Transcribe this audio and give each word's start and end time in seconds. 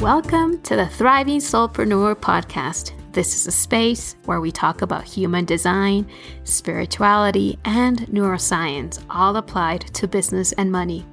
Welcome 0.00 0.60
to 0.60 0.76
the 0.76 0.86
Thriving 0.86 1.38
Soulpreneur 1.38 2.14
podcast. 2.16 2.92
This 3.12 3.34
is 3.34 3.46
a 3.46 3.50
space 3.50 4.14
where 4.26 4.42
we 4.42 4.52
talk 4.52 4.82
about 4.82 5.04
human 5.04 5.46
design, 5.46 6.06
spirituality, 6.44 7.58
and 7.64 8.00
neuroscience, 8.00 9.02
all 9.08 9.36
applied 9.36 9.80
to 9.94 10.06
business 10.06 10.52
and 10.52 10.70
money. 10.70 11.06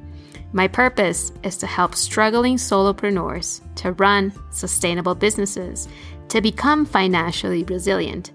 My 0.51 0.67
purpose 0.67 1.31
is 1.43 1.55
to 1.59 1.65
help 1.65 1.95
struggling 1.95 2.57
solopreneurs 2.57 3.61
to 3.77 3.93
run 3.93 4.33
sustainable 4.51 5.15
businesses, 5.15 5.87
to 6.27 6.41
become 6.41 6.85
financially 6.85 7.63
resilient, 7.63 8.33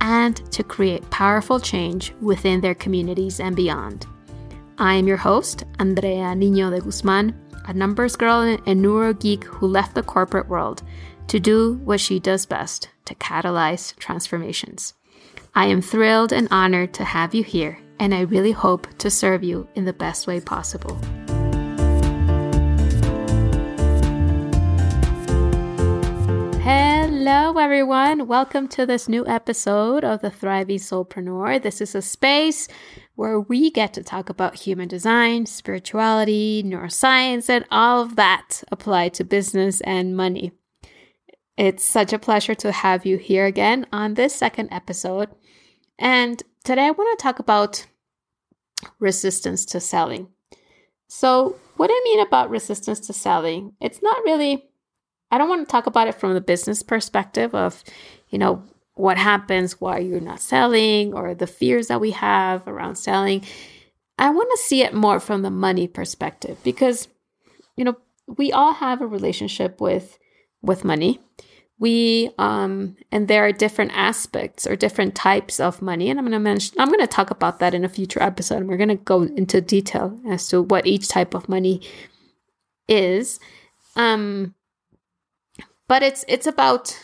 and 0.00 0.36
to 0.50 0.64
create 0.64 1.08
powerful 1.10 1.60
change 1.60 2.14
within 2.22 2.62
their 2.62 2.74
communities 2.74 3.38
and 3.38 3.54
beyond. 3.54 4.06
I 4.78 4.94
am 4.94 5.06
your 5.06 5.18
host, 5.18 5.64
Andrea 5.78 6.32
Niño 6.34 6.70
de 6.70 6.80
Guzman, 6.80 7.38
a 7.70 7.72
numbers 7.72 8.16
girl 8.16 8.40
and 8.40 8.82
neuro 8.82 9.14
geek 9.14 9.44
who 9.44 9.64
left 9.64 9.94
the 9.94 10.02
corporate 10.02 10.48
world 10.48 10.82
to 11.28 11.38
do 11.38 11.74
what 11.84 12.00
she 12.00 12.18
does 12.18 12.44
best 12.44 12.88
to 13.04 13.14
catalyze 13.14 13.94
transformations. 13.94 14.94
I 15.54 15.66
am 15.66 15.80
thrilled 15.80 16.32
and 16.32 16.48
honored 16.50 16.92
to 16.94 17.04
have 17.04 17.32
you 17.32 17.44
here, 17.44 17.78
and 18.00 18.12
I 18.12 18.22
really 18.22 18.50
hope 18.50 18.88
to 18.98 19.08
serve 19.08 19.44
you 19.44 19.68
in 19.76 19.84
the 19.84 19.92
best 19.92 20.26
way 20.26 20.40
possible. 20.40 20.98
Hello, 26.60 27.56
everyone. 27.56 28.26
Welcome 28.26 28.66
to 28.68 28.84
this 28.84 29.08
new 29.08 29.24
episode 29.28 30.02
of 30.02 30.22
the 30.22 30.30
Thriving 30.30 30.78
Soulpreneur. 30.78 31.62
This 31.62 31.80
is 31.80 31.94
a 31.94 32.02
space 32.02 32.66
where 33.20 33.38
we 33.38 33.70
get 33.70 33.92
to 33.92 34.02
talk 34.02 34.30
about 34.30 34.54
human 34.54 34.88
design, 34.88 35.44
spirituality, 35.44 36.62
neuroscience, 36.64 37.50
and 37.50 37.66
all 37.70 38.00
of 38.00 38.16
that 38.16 38.64
applied 38.72 39.12
to 39.12 39.22
business 39.22 39.82
and 39.82 40.16
money. 40.16 40.52
It's 41.58 41.84
such 41.84 42.14
a 42.14 42.18
pleasure 42.18 42.54
to 42.54 42.72
have 42.72 43.04
you 43.04 43.18
here 43.18 43.44
again 43.44 43.84
on 43.92 44.14
this 44.14 44.34
second 44.34 44.70
episode. 44.72 45.28
And 45.98 46.42
today 46.64 46.86
I 46.86 46.92
want 46.92 47.18
to 47.18 47.22
talk 47.22 47.38
about 47.38 47.86
resistance 48.98 49.66
to 49.66 49.80
selling. 49.80 50.28
So, 51.06 51.56
what 51.76 51.90
I 51.92 52.00
mean 52.04 52.20
about 52.20 52.48
resistance 52.48 53.00
to 53.00 53.12
selling, 53.12 53.74
it's 53.82 54.00
not 54.00 54.24
really 54.24 54.64
I 55.30 55.36
don't 55.36 55.50
want 55.50 55.68
to 55.68 55.70
talk 55.70 55.84
about 55.84 56.08
it 56.08 56.14
from 56.14 56.32
the 56.32 56.40
business 56.40 56.82
perspective 56.82 57.54
of, 57.54 57.84
you 58.30 58.38
know, 58.38 58.64
what 59.00 59.18
happens 59.18 59.80
why 59.80 59.98
you're 59.98 60.20
not 60.20 60.40
selling 60.40 61.14
or 61.14 61.34
the 61.34 61.46
fears 61.46 61.88
that 61.88 62.00
we 62.00 62.10
have 62.10 62.66
around 62.68 62.96
selling. 62.96 63.44
I 64.18 64.30
want 64.30 64.50
to 64.50 64.58
see 64.58 64.82
it 64.82 64.92
more 64.92 65.18
from 65.18 65.42
the 65.42 65.50
money 65.50 65.88
perspective 65.88 66.58
because, 66.62 67.08
you 67.76 67.84
know, 67.84 67.96
we 68.36 68.52
all 68.52 68.74
have 68.74 69.00
a 69.00 69.06
relationship 69.06 69.80
with 69.80 70.18
with 70.62 70.84
money. 70.84 71.20
We 71.78 72.30
um 72.38 72.96
and 73.10 73.26
there 73.26 73.46
are 73.46 73.52
different 73.52 73.92
aspects 73.94 74.66
or 74.66 74.76
different 74.76 75.14
types 75.14 75.58
of 75.58 75.80
money 75.80 76.10
and 76.10 76.18
I'm 76.18 76.26
going 76.26 76.32
to 76.32 76.38
mention 76.38 76.78
I'm 76.78 76.88
going 76.88 77.00
to 77.00 77.06
talk 77.06 77.30
about 77.30 77.58
that 77.60 77.72
in 77.72 77.84
a 77.84 77.88
future 77.88 78.22
episode 78.22 78.58
and 78.58 78.68
we're 78.68 78.76
going 78.76 78.90
to 78.90 78.96
go 78.96 79.22
into 79.22 79.62
detail 79.62 80.20
as 80.28 80.46
to 80.48 80.60
what 80.60 80.86
each 80.86 81.08
type 81.08 81.32
of 81.32 81.48
money 81.48 81.80
is. 82.86 83.40
Um 83.96 84.54
but 85.88 86.02
it's 86.02 86.24
it's 86.28 86.46
about 86.46 86.96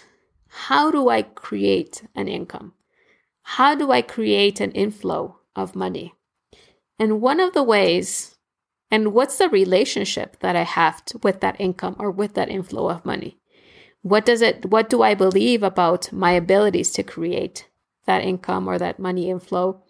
how 0.56 0.90
do 0.90 1.10
I 1.10 1.20
create 1.20 2.04
an 2.14 2.28
income? 2.28 2.72
How 3.42 3.74
do 3.74 3.92
I 3.92 4.00
create 4.00 4.58
an 4.58 4.72
inflow 4.72 5.38
of 5.54 5.76
money? 5.76 6.14
And 6.98 7.20
one 7.20 7.40
of 7.40 7.52
the 7.52 7.62
ways 7.62 8.36
and 8.90 9.12
what's 9.12 9.36
the 9.36 9.50
relationship 9.50 10.38
that 10.40 10.56
I 10.56 10.62
have 10.62 11.04
to, 11.06 11.18
with 11.18 11.40
that 11.40 11.60
income 11.60 11.96
or 11.98 12.10
with 12.10 12.34
that 12.34 12.48
inflow 12.48 12.88
of 12.88 13.04
money? 13.04 13.38
What 14.00 14.24
does 14.24 14.40
it 14.40 14.64
what 14.70 14.88
do 14.88 15.02
I 15.02 15.14
believe 15.14 15.62
about 15.62 16.10
my 16.10 16.32
abilities 16.32 16.90
to 16.92 17.02
create 17.02 17.68
that 18.06 18.24
income 18.24 18.66
or 18.66 18.78
that 18.78 18.98
money 18.98 19.28
inflow? 19.28 19.82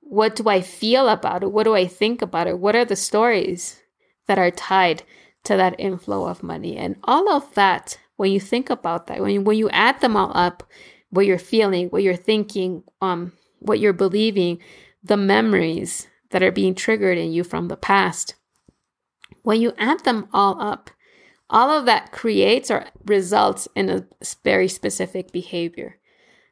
What 0.00 0.36
do 0.36 0.48
I 0.48 0.60
feel 0.60 1.08
about 1.08 1.42
it? 1.42 1.50
What 1.50 1.64
do 1.64 1.74
I 1.74 1.86
think 1.88 2.22
about 2.22 2.46
it? 2.46 2.60
What 2.60 2.76
are 2.76 2.84
the 2.84 2.96
stories 2.96 3.82
that 4.28 4.38
are 4.38 4.52
tied 4.52 5.02
to 5.44 5.56
that 5.56 5.74
inflow 5.78 6.28
of 6.28 6.44
money? 6.44 6.76
And 6.76 6.96
all 7.02 7.28
of 7.28 7.52
that 7.54 7.98
when 8.18 8.32
you 8.32 8.40
think 8.40 8.68
about 8.68 9.06
that, 9.06 9.20
when 9.20 9.30
you, 9.30 9.40
when 9.40 9.56
you 9.56 9.70
add 9.70 10.00
them 10.00 10.16
all 10.16 10.32
up, 10.34 10.64
what 11.10 11.24
you're 11.24 11.38
feeling, 11.38 11.88
what 11.88 12.02
you're 12.02 12.16
thinking, 12.16 12.82
um, 13.00 13.32
what 13.60 13.78
you're 13.78 13.92
believing, 13.92 14.58
the 15.04 15.16
memories 15.16 16.08
that 16.30 16.42
are 16.42 16.50
being 16.50 16.74
triggered 16.74 17.16
in 17.16 17.32
you 17.32 17.44
from 17.44 17.68
the 17.68 17.76
past, 17.76 18.34
when 19.42 19.60
you 19.60 19.72
add 19.78 20.00
them 20.04 20.28
all 20.32 20.60
up, 20.60 20.90
all 21.48 21.70
of 21.70 21.86
that 21.86 22.10
creates 22.10 22.72
or 22.72 22.86
results 23.06 23.68
in 23.76 23.88
a 23.88 24.04
very 24.42 24.66
specific 24.66 25.30
behavior. 25.30 25.96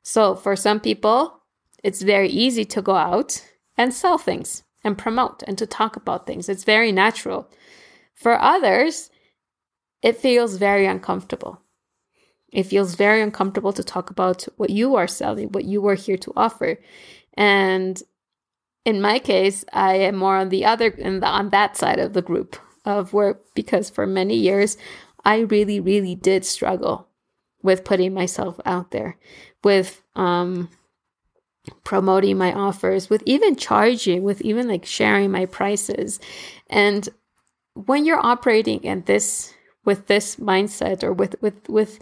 So 0.02 0.36
for 0.36 0.54
some 0.54 0.78
people, 0.78 1.42
it's 1.82 2.00
very 2.00 2.28
easy 2.28 2.64
to 2.66 2.80
go 2.80 2.94
out 2.94 3.44
and 3.76 3.92
sell 3.92 4.18
things 4.18 4.62
and 4.84 4.96
promote 4.96 5.42
and 5.48 5.58
to 5.58 5.66
talk 5.66 5.96
about 5.96 6.28
things. 6.28 6.48
It's 6.48 6.64
very 6.64 6.92
natural. 6.92 7.50
For 8.14 8.40
others, 8.40 9.10
it 10.02 10.16
feels 10.16 10.56
very 10.56 10.86
uncomfortable. 10.86 11.60
It 12.52 12.64
feels 12.64 12.94
very 12.94 13.20
uncomfortable 13.22 13.72
to 13.72 13.82
talk 13.82 14.10
about 14.10 14.46
what 14.56 14.70
you 14.70 14.94
are 14.94 15.08
selling, 15.08 15.48
what 15.48 15.64
you 15.64 15.86
are 15.88 15.94
here 15.94 16.16
to 16.18 16.32
offer. 16.36 16.78
And 17.34 18.00
in 18.84 19.00
my 19.00 19.18
case, 19.18 19.64
I 19.72 19.96
am 19.96 20.16
more 20.16 20.36
on 20.36 20.48
the 20.48 20.64
other 20.64 20.90
the, 20.90 21.26
on 21.26 21.50
that 21.50 21.76
side 21.76 21.98
of 21.98 22.12
the 22.12 22.22
group 22.22 22.56
of 22.84 23.12
where 23.12 23.40
because 23.54 23.90
for 23.90 24.06
many 24.06 24.36
years 24.36 24.76
I 25.24 25.40
really 25.40 25.80
really 25.80 26.14
did 26.14 26.44
struggle 26.44 27.08
with 27.62 27.84
putting 27.84 28.14
myself 28.14 28.60
out 28.64 28.92
there, 28.92 29.18
with 29.64 30.02
um 30.14 30.70
promoting 31.82 32.38
my 32.38 32.52
offers, 32.52 33.10
with 33.10 33.24
even 33.26 33.56
charging, 33.56 34.22
with 34.22 34.40
even 34.42 34.68
like 34.68 34.84
sharing 34.84 35.32
my 35.32 35.46
prices. 35.46 36.20
And 36.70 37.08
when 37.74 38.04
you're 38.06 38.24
operating 38.24 38.84
in 38.84 39.02
this 39.02 39.52
with 39.86 40.08
this 40.08 40.36
mindset 40.36 41.02
or 41.02 41.12
with 41.12 41.36
with 41.40 41.66
with 41.70 41.98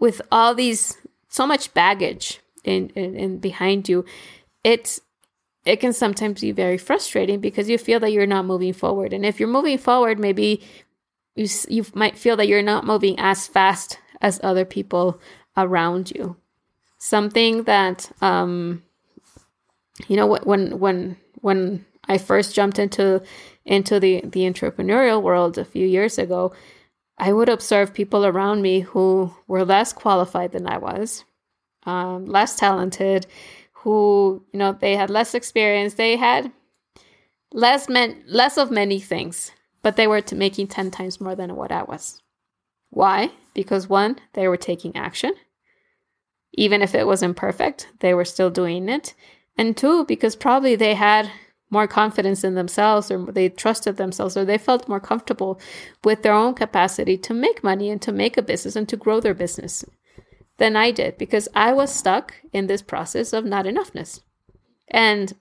with 0.00 0.20
all 0.32 0.54
these 0.54 0.96
so 1.28 1.46
much 1.46 1.72
baggage 1.74 2.40
in, 2.64 2.88
in, 2.90 3.14
in 3.14 3.38
behind 3.38 3.88
you 3.88 4.04
it's 4.64 5.00
it 5.64 5.80
can 5.80 5.92
sometimes 5.92 6.40
be 6.40 6.52
very 6.52 6.78
frustrating 6.78 7.40
because 7.40 7.68
you 7.68 7.76
feel 7.76 8.00
that 8.00 8.12
you're 8.12 8.24
not 8.24 8.44
moving 8.44 8.72
forward. 8.72 9.12
And 9.12 9.26
if 9.26 9.38
you're 9.38 9.48
moving 9.48 9.78
forward 9.78 10.18
maybe 10.18 10.62
you 11.36 11.46
you 11.68 11.84
might 11.94 12.18
feel 12.18 12.36
that 12.36 12.48
you're 12.48 12.62
not 12.62 12.84
moving 12.84 13.16
as 13.18 13.46
fast 13.46 13.98
as 14.20 14.40
other 14.42 14.64
people 14.64 15.20
around 15.56 16.10
you. 16.10 16.36
Something 16.98 17.64
that 17.64 18.10
um 18.22 18.82
you 20.08 20.16
know 20.16 20.26
when 20.26 20.78
when 20.78 21.16
when 21.42 21.84
I 22.08 22.18
first 22.18 22.54
jumped 22.54 22.78
into 22.78 23.22
into 23.66 24.00
the 24.00 24.22
the 24.24 24.40
entrepreneurial 24.50 25.22
world 25.22 25.58
a 25.58 25.64
few 25.64 25.86
years 25.86 26.18
ago 26.18 26.52
I 27.18 27.32
would 27.32 27.48
observe 27.48 27.94
people 27.94 28.26
around 28.26 28.62
me 28.62 28.80
who 28.80 29.34
were 29.46 29.64
less 29.64 29.92
qualified 29.92 30.52
than 30.52 30.66
I 30.66 30.78
was, 30.78 31.24
um, 31.84 32.26
less 32.26 32.56
talented, 32.56 33.26
who 33.72 34.44
you 34.52 34.58
know 34.58 34.72
they 34.72 34.96
had 34.96 35.10
less 35.10 35.34
experience, 35.34 35.94
they 35.94 36.16
had 36.16 36.52
less 37.52 37.88
men, 37.88 38.22
less 38.26 38.58
of 38.58 38.70
many 38.70 39.00
things, 39.00 39.52
but 39.82 39.96
they 39.96 40.06
were 40.06 40.22
making 40.32 40.68
ten 40.68 40.90
times 40.90 41.20
more 41.20 41.34
than 41.34 41.56
what 41.56 41.72
I 41.72 41.84
was. 41.84 42.20
Why? 42.90 43.30
Because 43.54 43.88
one, 43.88 44.16
they 44.34 44.48
were 44.48 44.56
taking 44.56 44.94
action, 44.96 45.32
even 46.52 46.82
if 46.82 46.94
it 46.94 47.06
was 47.06 47.22
imperfect, 47.22 47.88
they 48.00 48.12
were 48.12 48.24
still 48.24 48.50
doing 48.50 48.88
it, 48.88 49.14
and 49.56 49.76
two, 49.76 50.04
because 50.04 50.36
probably 50.36 50.76
they 50.76 50.94
had 50.94 51.30
more 51.70 51.86
confidence 51.86 52.44
in 52.44 52.54
themselves 52.54 53.10
or 53.10 53.26
they 53.32 53.48
trusted 53.48 53.96
themselves 53.96 54.36
or 54.36 54.44
they 54.44 54.58
felt 54.58 54.88
more 54.88 55.00
comfortable 55.00 55.60
with 56.04 56.22
their 56.22 56.32
own 56.32 56.54
capacity 56.54 57.18
to 57.18 57.34
make 57.34 57.64
money 57.64 57.90
and 57.90 58.00
to 58.02 58.12
make 58.12 58.36
a 58.36 58.42
business 58.42 58.76
and 58.76 58.88
to 58.88 58.96
grow 58.96 59.20
their 59.20 59.34
business 59.34 59.84
than 60.58 60.76
I 60.76 60.90
did 60.90 61.18
because 61.18 61.48
I 61.54 61.72
was 61.72 61.92
stuck 61.92 62.34
in 62.52 62.66
this 62.66 62.82
process 62.82 63.32
of 63.32 63.44
not 63.44 63.66
enoughness. 63.66 64.20
And 64.88 65.34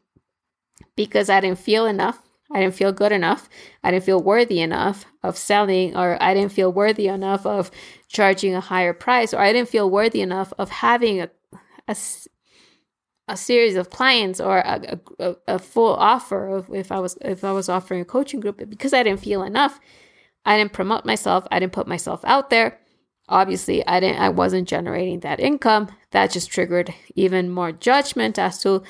because 0.95 1.29
I 1.29 1.39
didn't 1.39 1.59
feel 1.59 1.85
enough, 1.85 2.21
I 2.51 2.59
didn't 2.61 2.75
feel 2.75 2.91
good 2.91 3.11
enough, 3.11 3.49
I 3.83 3.91
didn't 3.91 4.03
feel 4.03 4.21
worthy 4.21 4.61
enough 4.61 5.05
of 5.23 5.37
selling, 5.37 5.95
or 5.95 6.21
I 6.21 6.33
didn't 6.33 6.51
feel 6.51 6.71
worthy 6.71 7.07
enough 7.07 7.45
of 7.45 7.71
charging 8.07 8.55
a 8.55 8.61
higher 8.61 8.93
price, 8.93 9.33
or 9.33 9.39
I 9.39 9.51
didn't 9.51 9.69
feel 9.69 9.89
worthy 9.89 10.21
enough 10.21 10.53
of 10.57 10.69
having 10.69 11.21
a, 11.21 11.29
a 11.87 11.95
a 13.27 13.35
series 13.35 13.75
of 13.75 13.89
clients 13.89 14.39
or 14.39 14.59
a, 14.59 14.99
a, 15.19 15.35
a, 15.47 15.59
full 15.59 15.95
offer 15.95 16.47
of 16.47 16.71
if 16.73 16.91
I 16.91 16.99
was 16.99 17.17
if 17.21 17.43
I 17.43 17.51
was 17.51 17.69
offering 17.69 18.01
a 18.01 18.05
coaching 18.05 18.39
group 18.39 18.57
because 18.69 18.93
I 18.93 19.01
didn't 19.03 19.21
feel 19.21 19.41
enough 19.43 19.79
I 20.45 20.57
didn't 20.57 20.73
promote 20.73 21.05
myself 21.05 21.47
I 21.51 21.59
didn't 21.59 21.73
put 21.73 21.87
myself 21.87 22.21
out 22.23 22.49
there. 22.49 22.79
Obviously 23.27 23.85
I 23.87 23.99
didn't 23.99 24.21
I 24.21 24.29
wasn't 24.29 24.67
generating 24.67 25.21
that 25.21 25.39
income. 25.39 25.89
That 26.11 26.31
just 26.31 26.51
triggered 26.51 26.93
even 27.15 27.49
more 27.49 27.71
judgment 27.71 28.37
as 28.37 28.59
to 28.61 28.83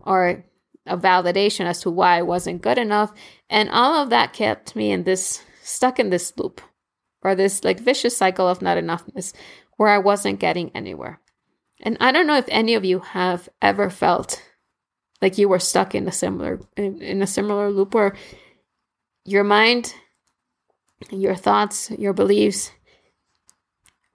or 0.00 0.44
a 0.86 0.98
validation 0.98 1.64
as 1.64 1.80
to 1.80 1.90
why 1.90 2.18
I 2.18 2.22
wasn't 2.22 2.62
good 2.62 2.76
enough. 2.76 3.12
And 3.48 3.70
all 3.70 4.02
of 4.02 4.10
that 4.10 4.32
kept 4.32 4.76
me 4.76 4.90
in 4.90 5.04
this 5.04 5.42
stuck 5.62 5.98
in 5.98 6.10
this 6.10 6.36
loop 6.36 6.60
or 7.22 7.34
this 7.34 7.64
like 7.64 7.80
vicious 7.80 8.16
cycle 8.16 8.48
of 8.48 8.60
not 8.60 8.76
enoughness 8.76 9.32
where 9.76 9.88
I 9.88 9.98
wasn't 9.98 10.40
getting 10.40 10.70
anywhere. 10.74 11.20
And 11.82 11.96
I 12.00 12.12
don't 12.12 12.26
know 12.26 12.36
if 12.36 12.46
any 12.48 12.74
of 12.74 12.84
you 12.84 13.00
have 13.00 13.48
ever 13.60 13.90
felt 13.90 14.42
like 15.20 15.38
you 15.38 15.48
were 15.48 15.58
stuck 15.58 15.94
in 15.94 16.06
a 16.06 16.12
similar 16.12 16.60
in, 16.76 17.02
in 17.02 17.22
a 17.22 17.26
similar 17.26 17.70
loop 17.70 17.94
where 17.94 18.14
your 19.24 19.44
mind, 19.44 19.94
your 21.10 21.34
thoughts, 21.34 21.90
your 21.92 22.12
beliefs 22.12 22.70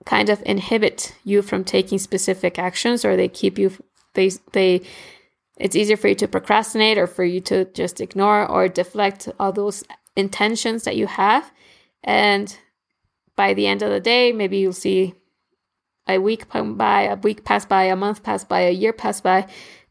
kind 0.04 0.30
of 0.30 0.42
inhibit 0.46 1.14
you 1.24 1.42
from 1.42 1.64
taking 1.64 1.98
specific 1.98 2.58
actions 2.58 3.04
or 3.04 3.14
they 3.16 3.28
keep 3.28 3.58
you 3.58 3.70
they 4.14 4.30
they 4.52 4.80
it's 5.58 5.76
easier 5.76 5.96
for 5.96 6.08
you 6.08 6.14
to 6.14 6.28
procrastinate 6.28 6.96
or 6.96 7.06
for 7.06 7.24
you 7.24 7.40
to 7.42 7.66
just 7.66 8.00
ignore 8.00 8.46
or 8.46 8.68
deflect 8.68 9.28
all 9.38 9.52
those 9.52 9.82
intentions 10.16 10.84
that 10.84 10.96
you 10.96 11.06
have. 11.06 11.50
And 12.04 12.56
by 13.36 13.54
the 13.54 13.66
end 13.66 13.82
of 13.82 13.90
the 13.90 14.00
day 14.00 14.32
maybe 14.32 14.58
you'll 14.58 14.72
see 14.72 15.14
a 16.08 16.18
week 16.18 16.48
come 16.48 16.76
by 16.76 17.02
a 17.02 17.16
week 17.16 17.44
pass 17.44 17.64
by 17.64 17.84
a 17.84 17.96
month 17.96 18.22
pass 18.22 18.44
by 18.44 18.60
a 18.60 18.70
year 18.70 18.92
pass 18.92 19.20
by 19.20 19.46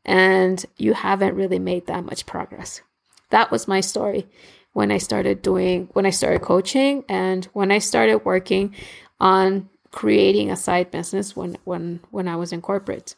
and 0.05 0.65
you 0.77 0.93
haven't 0.93 1.35
really 1.35 1.59
made 1.59 1.85
that 1.87 2.05
much 2.05 2.25
progress 2.25 2.81
that 3.29 3.51
was 3.51 3.67
my 3.67 3.81
story 3.81 4.27
when 4.73 4.91
i 4.91 4.97
started 4.97 5.41
doing 5.41 5.89
when 5.93 6.05
i 6.05 6.09
started 6.09 6.41
coaching 6.41 7.03
and 7.09 7.45
when 7.53 7.71
i 7.71 7.77
started 7.77 8.19
working 8.25 8.73
on 9.19 9.69
creating 9.91 10.51
a 10.51 10.55
side 10.55 10.91
business 10.91 11.35
when 11.35 11.57
when 11.63 11.99
when 12.11 12.27
I 12.27 12.35
was 12.35 12.51
in 12.51 12.61
corporate. 12.61 13.15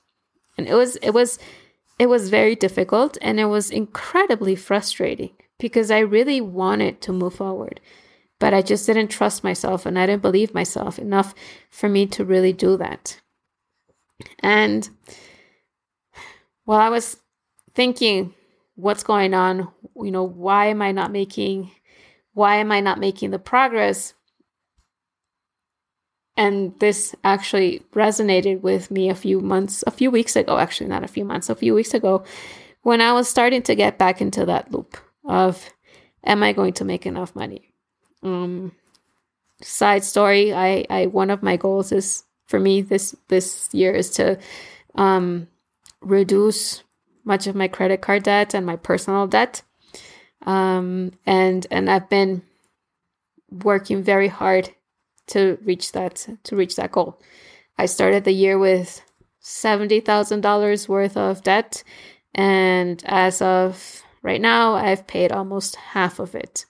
And 0.58 0.68
it 0.68 0.76
was 0.76 0.96
it 0.98 1.12
was 1.12 1.40
it 1.98 2.08
was 2.08 2.30
very 2.30 2.56
difficult 2.56 3.18
and 3.22 3.40
it 3.40 3.46
was 3.46 3.72
incredibly 3.72 4.56
frustrating 4.56 5.32
because 5.58 5.92
I 5.92 6.00
really 6.00 6.42
wanted 6.42 7.02
to 7.02 7.12
move 7.12 7.36
forward. 7.36 7.82
But 8.40 8.54
I 8.54 8.62
just 8.62 8.86
didn't 8.86 9.10
trust 9.10 9.44
myself 9.44 9.86
and 9.86 10.00
I 10.00 10.06
didn't 10.06 10.22
believe 10.22 10.54
myself 10.54 10.98
enough 10.98 11.36
for 11.70 11.90
me 11.90 12.06
to 12.08 12.24
really 12.24 12.54
do 12.54 12.78
that. 12.78 13.20
And 14.40 14.90
while 16.66 16.80
I 16.80 16.90
was 16.90 17.18
thinking 17.76 18.34
what's 18.76 19.04
going 19.04 19.34
on, 19.34 19.70
you 19.98 20.12
know, 20.12 20.24
why 20.24 20.68
am 20.68 20.82
I 20.82 20.92
not 20.92 21.12
making 21.12 21.72
why 22.34 22.56
am 22.58 22.72
I 22.72 22.80
not 22.80 23.00
making 23.00 23.32
the 23.32 23.40
progress? 23.40 24.14
and 26.40 26.74
this 26.80 27.14
actually 27.26 27.84
resonated 27.92 28.62
with 28.62 28.90
me 28.90 29.10
a 29.10 29.16
few 29.16 29.42
months 29.42 29.84
a 29.86 29.92
few 29.92 30.10
weeks 30.10 30.36
ago 30.36 30.58
actually 30.58 30.88
not 30.88 31.04
a 31.04 31.08
few 31.08 31.26
months 31.26 31.50
a 31.50 31.56
few 31.56 31.76
weeks 31.76 31.94
ago 31.94 32.24
when 32.82 33.02
i 33.02 33.12
was 33.12 33.28
starting 33.28 33.62
to 33.62 33.76
get 33.76 34.00
back 34.00 34.22
into 34.22 34.46
that 34.46 34.72
loop 34.72 34.98
of 35.26 35.70
am 36.24 36.42
i 36.42 36.54
going 36.54 36.74
to 36.74 36.86
make 36.86 37.06
enough 37.06 37.36
money 37.36 37.69
um 38.24 38.72
side 39.62 40.04
story 40.04 40.54
i 40.54 40.86
i 40.90 41.06
one 41.08 41.30
of 41.30 41.44
my 41.44 41.58
goals 41.58 41.92
is 41.92 42.24
for 42.48 42.60
me 42.60 42.82
this 42.82 43.16
this 43.28 43.70
year 43.74 43.94
is 43.94 44.10
to 44.10 44.38
um 44.96 45.48
reduce 46.02 46.84
much 47.26 47.48
of 47.48 47.56
my 47.56 47.68
credit 47.68 48.02
card 48.02 48.24
debt 48.24 48.54
and 48.54 48.66
my 48.66 48.76
personal 48.76 49.28
debt 49.28 49.62
um 50.46 51.12
and 51.26 51.68
and 51.72 51.90
i've 51.90 52.10
been 52.10 52.42
working 53.52 54.04
very 54.04 54.28
hard 54.28 54.70
to 55.28 55.58
reach 55.64 55.92
that 55.94 56.28
to 56.44 56.56
reach 56.56 56.76
that 56.76 56.92
goal. 56.92 57.20
I 57.78 57.86
started 57.86 58.24
the 58.24 58.32
year 58.32 58.58
with 58.58 59.02
seventy 59.40 60.00
thousand 60.00 60.42
dollars 60.42 60.90
worth 60.90 61.16
of 61.16 61.44
debt, 61.44 61.84
and 62.36 63.02
as 63.06 63.42
of 63.42 64.04
right 64.22 64.42
now, 64.42 64.74
I've 64.74 65.08
paid 65.08 65.32
almost 65.32 65.76
half 65.76 66.20
of 66.20 66.36
it. 66.36 66.66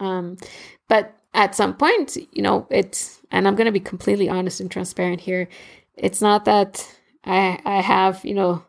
Um, 0.00 0.36
but 0.88 1.16
at 1.34 1.54
some 1.54 1.76
point, 1.76 2.16
you 2.32 2.42
know, 2.42 2.66
it's 2.70 3.20
and 3.30 3.46
I'm 3.46 3.54
going 3.54 3.66
to 3.66 3.72
be 3.72 3.80
completely 3.80 4.28
honest 4.28 4.60
and 4.60 4.70
transparent 4.70 5.20
here. 5.20 5.48
It's 5.96 6.20
not 6.20 6.44
that 6.46 6.86
I 7.24 7.60
I 7.64 7.80
have 7.80 8.24
you 8.24 8.34
know 8.34 8.64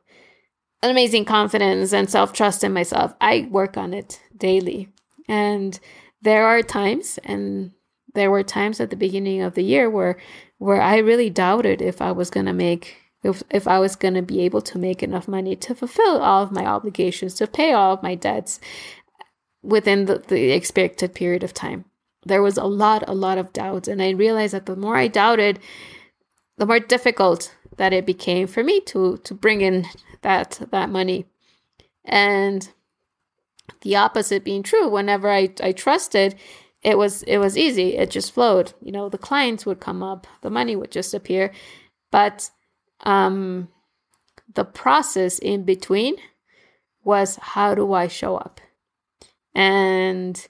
an 0.84 0.92
amazing 0.92 1.26
confidence 1.26 1.94
and 1.94 2.10
self 2.10 2.34
trust 2.34 2.64
in 2.64 2.74
myself. 2.74 3.14
I 3.20 3.48
work 3.50 3.78
on 3.78 3.94
it 3.94 4.22
daily, 4.38 4.90
and 5.28 5.80
there 6.22 6.46
are 6.46 6.62
times 6.62 7.18
and 7.24 7.72
there 8.14 8.30
were 8.30 8.44
times 8.44 8.80
at 8.80 8.90
the 8.90 8.96
beginning 8.96 9.42
of 9.42 9.56
the 9.56 9.64
year 9.64 9.90
where 9.90 10.18
where 10.58 10.82
I 10.82 10.98
really 10.98 11.30
doubted 11.30 11.82
if 11.82 12.02
I 12.02 12.12
was 12.12 12.30
going 12.30 12.46
to 12.46 12.54
make 12.54 12.98
if, 13.24 13.44
if 13.52 13.68
I 13.68 13.80
was 13.80 13.96
going 13.96 14.16
to 14.16 14.22
be 14.22 14.42
able 14.42 14.62
to 14.62 14.80
make 14.80 15.04
enough 15.04 15.28
money 15.28 15.56
to 15.56 15.76
fulfill 15.76 16.22
all 16.22 16.42
of 16.44 16.52
my 16.52 16.66
obligations, 16.66 17.36
to 17.36 17.48
pay 17.48 17.72
all 17.72 17.94
of 17.94 18.04
my 18.04 18.16
debts 18.16 18.60
within 19.64 20.06
the, 20.06 20.20
the 20.28 20.52
expected 20.52 21.14
period 21.14 21.44
of 21.44 21.54
time. 21.54 21.86
There 22.26 22.42
was 22.42 22.58
a 22.58 22.66
lot, 22.66 23.04
a 23.08 23.14
lot 23.14 23.38
of 23.38 23.54
doubts. 23.54 23.88
And 23.88 24.02
I 24.02 24.12
realized 24.12 24.54
that 24.54 24.66
the 24.66 24.76
more 24.76 24.96
I 24.96 25.08
doubted, 25.08 25.60
the 26.58 26.66
more 26.66 26.80
difficult 26.80 27.56
that 27.78 27.94
it 27.94 28.06
became 28.06 28.48
for 28.48 28.64
me 28.64 28.80
to 28.82 29.18
to 29.18 29.34
bring 29.34 29.62
in 29.62 29.88
that 30.22 30.62
that 30.72 30.90
money. 30.90 31.26
And 32.06 32.70
the 33.82 33.96
opposite 33.96 34.44
being 34.44 34.62
true, 34.62 34.88
whenever 34.88 35.30
I, 35.32 35.50
I 35.64 35.72
trusted, 35.72 36.36
it 36.82 36.98
was 36.98 37.24
it 37.24 37.38
was 37.38 37.58
easy 37.58 37.96
it 37.96 38.10
just 38.10 38.32
flowed 38.32 38.74
you 38.82 38.92
know 38.92 39.10
the 39.10 39.18
clients 39.18 39.66
would 39.66 39.80
come 39.80 40.02
up 40.02 40.28
the 40.42 40.50
money 40.50 40.76
would 40.76 40.92
just 40.92 41.14
appear 41.14 41.52
but 42.10 42.50
um 43.02 43.68
the 44.54 44.66
process 44.66 45.40
in 45.40 45.64
between 45.64 46.16
was 47.04 47.38
how 47.38 47.76
do 47.76 47.94
i 47.94 48.08
show 48.08 48.36
up 48.36 48.60
and 49.54 50.48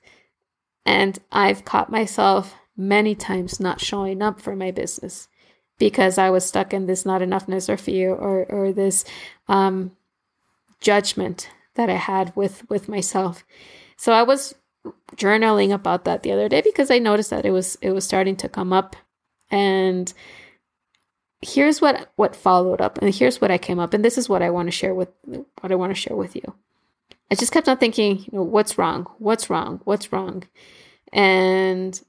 and 0.85 1.19
i've 1.31 1.65
caught 1.65 1.91
myself 1.91 2.55
many 2.77 3.15
times 3.15 3.59
not 3.59 3.81
showing 3.81 4.21
up 4.21 4.39
for 4.39 4.55
my 4.55 4.71
business 4.71 5.27
because 5.77 6.17
i 6.17 6.29
was 6.29 6.45
stuck 6.45 6.73
in 6.73 6.85
this 6.85 7.05
not 7.05 7.21
enoughness 7.21 7.69
or 7.69 7.77
fear 7.77 8.13
or 8.13 8.45
or 8.45 8.71
this 8.71 9.03
um 9.47 9.91
judgment 10.79 11.49
that 11.75 11.89
i 11.89 11.95
had 11.95 12.35
with 12.35 12.69
with 12.69 12.89
myself. 12.89 13.43
So 13.97 14.11
i 14.13 14.23
was 14.23 14.55
journaling 15.15 15.73
about 15.73 16.05
that 16.05 16.23
the 16.23 16.31
other 16.31 16.49
day 16.49 16.61
because 16.61 16.89
I 16.91 16.99
noticed 16.99 17.29
that 17.29 17.45
it 17.45 17.51
was 17.51 17.77
it 17.81 17.91
was 17.91 18.05
starting 18.05 18.35
to 18.37 18.49
come 18.49 18.73
up. 18.73 18.95
And 19.49 20.11
here's 21.41 21.81
what 21.81 22.11
what 22.15 22.35
followed 22.35 22.81
up 22.81 22.97
and 22.99 23.13
here's 23.13 23.41
what 23.41 23.51
I 23.51 23.57
came 23.57 23.79
up. 23.79 23.93
And 23.93 24.03
this 24.03 24.17
is 24.17 24.29
what 24.29 24.41
I 24.41 24.49
want 24.49 24.67
to 24.67 24.71
share 24.71 24.93
with 24.93 25.09
what 25.25 25.71
I 25.71 25.75
want 25.75 25.91
to 25.91 25.99
share 25.99 26.15
with 26.15 26.35
you. 26.35 26.53
I 27.31 27.35
just 27.35 27.53
kept 27.53 27.69
on 27.69 27.77
thinking, 27.77 28.19
you 28.19 28.29
know, 28.33 28.43
what's 28.43 28.77
wrong? 28.77 29.07
What's 29.17 29.49
wrong? 29.49 29.79
What's 29.85 30.11
wrong? 30.11 30.43
And 31.13 31.99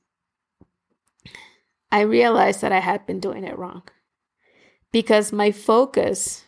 I 1.92 2.00
realized 2.00 2.60
that 2.62 2.72
I 2.72 2.80
had 2.80 3.06
been 3.06 3.20
doing 3.20 3.44
it 3.44 3.56
wrong. 3.56 3.82
Because 4.90 5.32
my 5.32 5.52
focus 5.52 6.44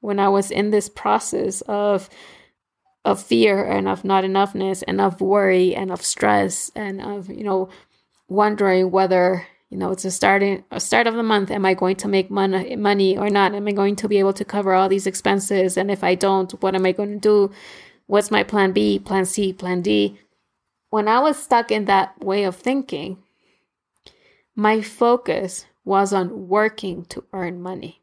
when 0.00 0.20
I 0.20 0.28
was 0.28 0.50
in 0.50 0.70
this 0.70 0.88
process 0.88 1.62
of 1.62 2.08
of 3.04 3.22
fear 3.22 3.64
and 3.64 3.88
of 3.88 4.04
not 4.04 4.24
enoughness 4.24 4.82
and 4.86 5.00
of 5.00 5.20
worry 5.20 5.74
and 5.74 5.90
of 5.90 6.04
stress 6.04 6.70
and 6.74 7.00
of 7.00 7.30
you 7.30 7.42
know 7.42 7.68
wondering 8.28 8.90
whether 8.90 9.46
you 9.70 9.78
know 9.78 9.90
it's 9.92 10.04
a 10.04 10.10
starting 10.10 10.62
a 10.70 10.80
start 10.80 11.06
of 11.06 11.14
the 11.14 11.22
month 11.22 11.50
am 11.50 11.64
i 11.64 11.74
going 11.74 11.96
to 11.96 12.08
make 12.08 12.30
money 12.30 12.76
money 12.76 13.16
or 13.16 13.30
not 13.30 13.54
am 13.54 13.66
i 13.68 13.72
going 13.72 13.96
to 13.96 14.08
be 14.08 14.18
able 14.18 14.32
to 14.32 14.44
cover 14.44 14.74
all 14.74 14.88
these 14.88 15.06
expenses 15.06 15.76
and 15.76 15.90
if 15.90 16.04
i 16.04 16.14
don't 16.14 16.52
what 16.60 16.74
am 16.74 16.84
i 16.84 16.92
going 16.92 17.14
to 17.14 17.20
do 17.20 17.54
what's 18.08 18.30
my 18.32 18.42
plan 18.42 18.72
b 18.72 18.98
plan 18.98 19.24
c 19.24 19.52
plan 19.52 19.80
d 19.80 20.18
when 20.90 21.06
i 21.06 21.20
was 21.20 21.40
stuck 21.42 21.70
in 21.70 21.84
that 21.84 22.18
way 22.22 22.42
of 22.42 22.56
thinking 22.56 23.16
my 24.56 24.82
focus 24.82 25.66
was 25.84 26.12
on 26.12 26.48
working 26.48 27.04
to 27.04 27.22
earn 27.32 27.62
money 27.62 28.02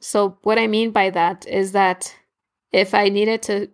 so 0.00 0.38
what 0.42 0.58
i 0.58 0.68
mean 0.68 0.92
by 0.92 1.10
that 1.10 1.44
is 1.48 1.72
that 1.72 2.14
if 2.72 2.94
I 2.94 3.08
needed 3.08 3.42
to 3.42 3.68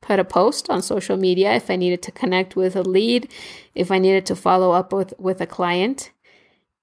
put 0.00 0.18
a 0.18 0.24
post 0.24 0.68
on 0.70 0.82
social 0.82 1.16
media, 1.16 1.52
if 1.54 1.70
I 1.70 1.76
needed 1.76 2.02
to 2.02 2.12
connect 2.12 2.56
with 2.56 2.74
a 2.74 2.82
lead, 2.82 3.30
if 3.74 3.90
I 3.90 3.98
needed 3.98 4.26
to 4.26 4.36
follow 4.36 4.72
up 4.72 4.92
with, 4.92 5.14
with 5.18 5.40
a 5.40 5.46
client, 5.46 6.10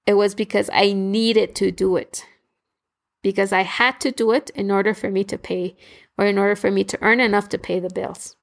it 0.06 0.14
was 0.14 0.34
because 0.34 0.70
I 0.72 0.92
needed 0.92 1.54
to 1.56 1.70
do 1.70 1.96
it. 1.96 2.24
Because 3.22 3.52
I 3.52 3.62
had 3.62 4.00
to 4.00 4.10
do 4.10 4.32
it 4.32 4.50
in 4.50 4.70
order 4.70 4.94
for 4.94 5.10
me 5.10 5.24
to 5.24 5.36
pay 5.36 5.76
or 6.20 6.26
in 6.26 6.38
order 6.38 6.54
for 6.54 6.70
me 6.70 6.84
to 6.84 6.98
earn 7.00 7.18
enough 7.18 7.48
to 7.48 7.58
pay 7.58 7.80
the 7.80 7.88
bills. 7.88 8.36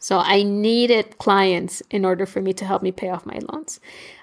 So 0.00 0.18
I 0.18 0.42
needed 0.42 1.18
clients 1.18 1.82
in 1.88 2.04
order 2.04 2.26
for 2.26 2.42
me 2.42 2.52
to 2.54 2.64
help 2.64 2.82
me 2.82 2.90
pay 2.90 3.10
off 3.10 3.24
my 3.24 3.38
loans. 3.48 3.78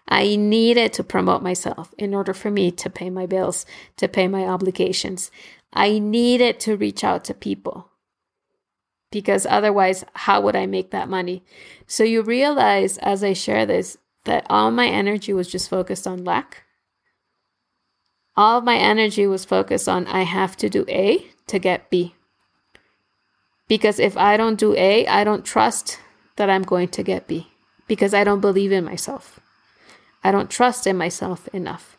I 0.08 0.36
needed 0.36 0.92
to 0.94 1.04
promote 1.04 1.42
myself 1.42 1.94
in 1.98 2.14
order 2.14 2.34
for 2.34 2.52
me 2.52 2.72
to 2.72 2.90
pay 2.90 3.10
my 3.10 3.26
bills, 3.26 3.66
to 3.96 4.10
pay 4.10 4.28
my 4.28 4.46
obligations. 4.46 5.32
I 5.72 6.00
needed 6.00 6.60
to 6.62 6.76
reach 6.76 7.06
out 7.06 7.24
to 7.26 7.34
people 7.34 7.90
because 9.12 9.46
otherwise, 9.46 10.04
how 10.14 10.42
would 10.42 10.56
I 10.56 10.66
make 10.66 10.92
that 10.92 11.10
money? 11.10 11.44
So 11.86 12.04
you 12.04 12.22
realize 12.22 12.98
as 12.98 13.24
I 13.24 13.32
share 13.32 13.66
this 13.66 13.98
that 14.26 14.46
all 14.50 14.72
my 14.72 14.88
energy 14.88 15.32
was 15.32 15.48
just 15.50 15.70
focused 15.70 16.06
on 16.06 16.26
lack. 16.26 16.64
All 18.36 18.60
my 18.60 18.76
energy 18.76 19.26
was 19.26 19.46
focused 19.46 19.88
on 19.88 20.06
I 20.08 20.24
have 20.24 20.58
to 20.58 20.70
do 20.70 20.86
A 20.90 21.26
to 21.48 21.60
get 21.60 21.90
B. 21.90 22.14
Because 23.68 24.00
if 24.00 24.16
I 24.18 24.38
don't 24.38 24.60
do 24.60 24.76
A, 24.76 25.06
I 25.08 25.24
don't 25.24 25.46
trust 25.46 26.00
that 26.38 26.50
I'm 26.50 26.64
going 26.64 26.88
to 26.90 27.04
get 27.04 27.28
B 27.28 27.48
because 27.88 28.14
I 28.14 28.24
don't 28.24 28.42
believe 28.42 28.72
in 28.72 28.86
myself. 28.86 29.40
I 30.24 30.32
don't 30.32 30.50
trust 30.50 30.88
in 30.88 30.98
myself 30.98 31.48
enough. 31.50 31.98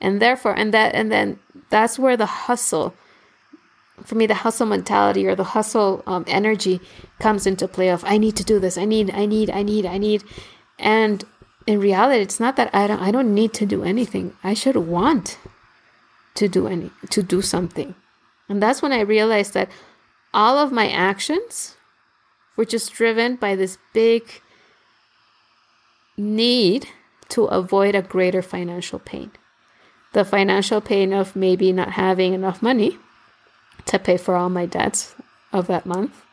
And 0.00 0.22
therefore, 0.22 0.54
and 0.54 0.72
that, 0.72 0.94
and 0.94 1.10
then 1.10 1.38
that's 1.70 1.98
where 1.98 2.16
the 2.16 2.26
hustle, 2.26 2.94
for 4.04 4.14
me, 4.14 4.26
the 4.26 4.34
hustle 4.34 4.66
mentality 4.66 5.26
or 5.26 5.34
the 5.34 5.44
hustle 5.44 6.02
um, 6.06 6.24
energy 6.28 6.80
comes 7.18 7.46
into 7.46 7.66
play 7.66 7.88
of, 7.88 8.04
I 8.04 8.16
need 8.18 8.36
to 8.36 8.44
do 8.44 8.60
this. 8.60 8.78
I 8.78 8.84
need, 8.84 9.10
I 9.10 9.26
need, 9.26 9.50
I 9.50 9.62
need, 9.62 9.86
I 9.86 9.98
need. 9.98 10.22
And 10.78 11.24
in 11.66 11.80
reality, 11.80 12.22
it's 12.22 12.40
not 12.40 12.56
that 12.56 12.72
I 12.72 12.86
don't, 12.86 13.00
I 13.00 13.10
don't 13.10 13.34
need 13.34 13.52
to 13.54 13.66
do 13.66 13.82
anything. 13.82 14.36
I 14.44 14.54
should 14.54 14.76
want 14.76 15.38
to 16.34 16.48
do 16.48 16.68
any, 16.68 16.90
to 17.10 17.22
do 17.22 17.42
something. 17.42 17.94
And 18.48 18.62
that's 18.62 18.80
when 18.80 18.92
I 18.92 19.00
realized 19.00 19.54
that 19.54 19.68
all 20.32 20.58
of 20.58 20.72
my 20.72 20.88
actions 20.90 21.76
were 22.56 22.64
just 22.64 22.92
driven 22.92 23.36
by 23.36 23.54
this 23.54 23.78
big 23.92 24.42
need 26.16 26.88
to 27.28 27.44
avoid 27.44 27.94
a 27.94 28.02
greater 28.02 28.42
financial 28.42 28.98
pain. 28.98 29.30
The 30.12 30.24
financial 30.24 30.80
pain 30.80 31.12
of 31.12 31.36
maybe 31.36 31.72
not 31.72 31.92
having 31.92 32.34
enough 32.34 32.62
money 32.62 32.98
to 33.86 33.98
pay 33.98 34.16
for 34.16 34.34
all 34.34 34.48
my 34.48 34.66
debts 34.66 35.14
of 35.52 35.66
that 35.68 35.86
month. 35.86 36.24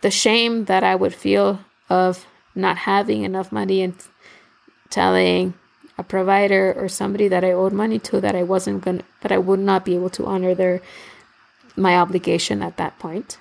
The 0.00 0.10
shame 0.10 0.64
that 0.66 0.82
I 0.82 0.94
would 0.94 1.14
feel 1.14 1.60
of 1.88 2.26
not 2.54 2.78
having 2.78 3.22
enough 3.22 3.52
money 3.52 3.82
and 3.82 3.94
telling 4.90 5.54
a 5.98 6.02
provider 6.02 6.74
or 6.76 6.88
somebody 6.88 7.28
that 7.28 7.44
I 7.44 7.52
owed 7.52 7.72
money 7.72 7.98
to 8.00 8.20
that 8.20 8.34
I 8.34 8.42
wasn't 8.42 8.84
going 8.84 9.02
that 9.22 9.32
I 9.32 9.38
would 9.38 9.60
not 9.60 9.84
be 9.84 9.94
able 9.94 10.10
to 10.10 10.26
honor 10.26 10.54
their 10.54 10.80
my 11.76 11.96
obligation 11.96 12.62
at 12.62 12.76
that 12.76 12.98
point. 12.98 13.38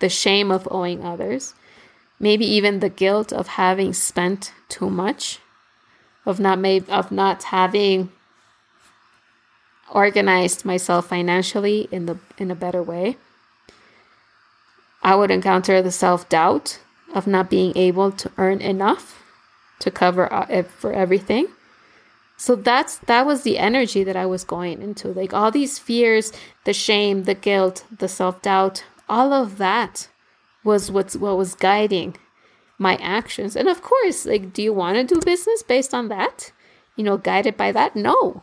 The 0.00 0.08
shame 0.08 0.50
of 0.50 0.68
owing 0.70 1.04
others, 1.04 1.54
maybe 2.18 2.44
even 2.44 2.80
the 2.80 2.88
guilt 2.88 3.32
of 3.32 3.46
having 3.46 3.92
spent 3.92 4.52
too 4.68 4.90
much, 4.90 5.38
of 6.26 6.40
not 6.40 6.58
made 6.58 6.88
of 6.88 7.10
not 7.10 7.44
having 7.44 8.10
organized 9.90 10.64
myself 10.64 11.06
financially 11.06 11.88
in 11.90 12.06
the 12.06 12.18
in 12.38 12.50
a 12.50 12.54
better 12.54 12.82
way. 12.82 13.16
I 15.02 15.14
would 15.14 15.30
encounter 15.30 15.82
the 15.82 15.92
self-doubt 15.92 16.80
of 17.14 17.26
not 17.26 17.50
being 17.50 17.76
able 17.76 18.10
to 18.12 18.32
earn 18.38 18.60
enough 18.62 19.22
to 19.80 19.90
cover 19.90 20.32
uh, 20.32 20.62
for 20.62 20.92
everything. 20.92 21.48
So 22.36 22.56
that's 22.56 22.98
that 22.98 23.26
was 23.26 23.42
the 23.42 23.58
energy 23.58 24.04
that 24.04 24.16
I 24.16 24.26
was 24.26 24.44
going 24.44 24.82
into. 24.82 25.08
Like 25.08 25.32
all 25.32 25.50
these 25.50 25.78
fears, 25.78 26.32
the 26.64 26.72
shame, 26.72 27.24
the 27.24 27.34
guilt, 27.34 27.84
the 27.96 28.08
self-doubt, 28.08 28.84
all 29.08 29.32
of 29.32 29.58
that 29.58 30.08
was 30.64 30.90
what's 30.90 31.16
what 31.16 31.36
was 31.36 31.54
guiding 31.54 32.16
my 32.78 32.96
actions. 32.96 33.56
And 33.56 33.68
of 33.68 33.82
course, 33.82 34.26
like 34.26 34.52
do 34.52 34.62
you 34.62 34.72
want 34.72 34.96
to 34.96 35.14
do 35.14 35.20
business 35.24 35.62
based 35.62 35.94
on 35.94 36.08
that? 36.08 36.52
You 36.96 37.04
know, 37.04 37.16
guided 37.16 37.56
by 37.56 37.72
that? 37.72 37.96
No. 37.96 38.42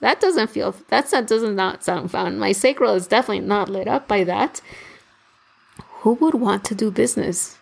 That 0.00 0.20
doesn't 0.20 0.50
feel 0.50 0.74
that's 0.88 1.12
that 1.12 1.26
doesn't 1.26 1.56
not 1.56 1.82
sound 1.82 2.10
fun. 2.10 2.38
My 2.38 2.52
sacral 2.52 2.94
is 2.94 3.06
definitely 3.06 3.46
not 3.46 3.70
lit 3.70 3.88
up 3.88 4.06
by 4.06 4.24
that. 4.24 4.60
Who 6.00 6.12
would 6.14 6.34
want 6.34 6.64
to 6.64 6.74
do 6.74 6.90
business 6.90 7.56